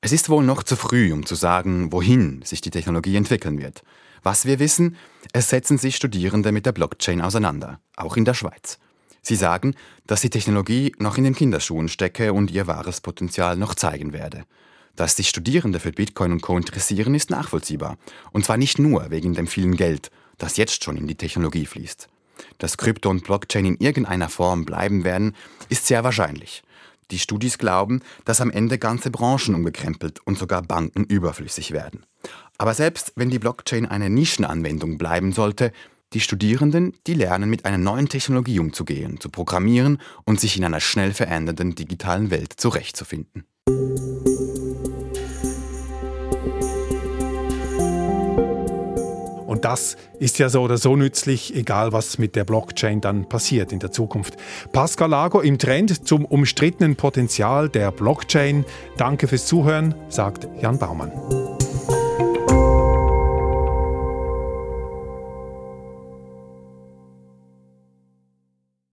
Es 0.00 0.10
ist 0.10 0.28
wohl 0.28 0.44
noch 0.44 0.64
zu 0.64 0.74
früh, 0.74 1.12
um 1.12 1.24
zu 1.24 1.36
sagen, 1.36 1.92
wohin 1.92 2.42
sich 2.42 2.60
die 2.60 2.70
Technologie 2.70 3.14
entwickeln 3.14 3.60
wird. 3.60 3.84
Was 4.24 4.46
wir 4.46 4.58
wissen, 4.58 4.96
es 5.32 5.48
setzen 5.48 5.78
sich 5.78 5.94
Studierende 5.94 6.50
mit 6.50 6.66
der 6.66 6.72
Blockchain 6.72 7.20
auseinander, 7.20 7.80
auch 7.96 8.16
in 8.16 8.24
der 8.24 8.34
Schweiz. 8.34 8.78
Sie 9.22 9.36
sagen, 9.36 9.74
dass 10.06 10.20
die 10.20 10.30
Technologie 10.30 10.92
noch 10.98 11.16
in 11.16 11.24
den 11.24 11.36
Kinderschuhen 11.36 11.88
stecke 11.88 12.32
und 12.32 12.50
ihr 12.50 12.66
wahres 12.66 13.00
Potenzial 13.00 13.56
noch 13.56 13.76
zeigen 13.76 14.12
werde. 14.12 14.44
Dass 14.96 15.16
sich 15.16 15.28
Studierende 15.28 15.80
für 15.80 15.92
Bitcoin 15.92 16.32
und 16.32 16.42
Co. 16.42 16.56
interessieren, 16.56 17.14
ist 17.14 17.30
nachvollziehbar. 17.30 17.96
Und 18.32 18.44
zwar 18.44 18.56
nicht 18.56 18.78
nur 18.78 19.10
wegen 19.10 19.34
dem 19.34 19.46
vielen 19.46 19.76
Geld, 19.76 20.10
das 20.38 20.56
jetzt 20.56 20.82
schon 20.84 20.96
in 20.96 21.06
die 21.06 21.14
Technologie 21.14 21.66
fließt. 21.66 22.08
Dass 22.58 22.76
Krypto 22.76 23.08
und 23.08 23.24
Blockchain 23.24 23.64
in 23.64 23.76
irgendeiner 23.76 24.28
Form 24.28 24.64
bleiben 24.64 25.04
werden, 25.04 25.36
ist 25.68 25.86
sehr 25.86 26.02
wahrscheinlich. 26.02 26.62
Die 27.12 27.18
Studis 27.18 27.58
glauben, 27.58 28.00
dass 28.24 28.40
am 28.40 28.50
Ende 28.50 28.78
ganze 28.78 29.10
Branchen 29.10 29.54
umgekrempelt 29.54 30.20
und 30.24 30.38
sogar 30.38 30.62
Banken 30.62 31.04
überflüssig 31.04 31.70
werden. 31.70 32.06
Aber 32.58 32.74
selbst 32.74 33.12
wenn 33.16 33.30
die 33.30 33.38
Blockchain 33.38 33.86
eine 33.86 34.08
Nischenanwendung 34.08 34.98
bleiben 34.98 35.32
sollte, 35.32 35.72
die 36.14 36.20
Studierenden, 36.20 36.92
die 37.06 37.14
lernen 37.14 37.50
mit 37.50 37.64
einer 37.64 37.78
neuen 37.78 38.08
Technologie 38.08 38.58
umzugehen, 38.58 39.20
zu 39.20 39.28
programmieren 39.28 39.98
und 40.24 40.40
sich 40.40 40.56
in 40.56 40.64
einer 40.64 40.80
schnell 40.80 41.12
verändernden 41.12 41.74
digitalen 41.74 42.30
Welt 42.30 42.54
zurechtzufinden. 42.56 43.44
Und 49.52 49.66
das 49.66 49.96
ist 50.18 50.38
ja 50.38 50.48
so 50.48 50.62
oder 50.62 50.78
so 50.78 50.96
nützlich, 50.96 51.54
egal 51.54 51.92
was 51.92 52.18
mit 52.18 52.36
der 52.36 52.44
Blockchain 52.44 53.00
dann 53.00 53.28
passiert 53.28 53.70
in 53.70 53.80
der 53.80 53.92
Zukunft. 53.92 54.36
Pascal 54.72 55.10
Lago 55.10 55.40
im 55.40 55.58
Trend 55.58 56.08
zum 56.08 56.24
umstrittenen 56.24 56.96
Potenzial 56.96 57.68
der 57.68 57.92
Blockchain. 57.92 58.64
Danke 58.96 59.28
fürs 59.28 59.46
Zuhören, 59.46 59.94
sagt 60.08 60.48
Jan 60.60 60.78
Baumann. 60.78 61.12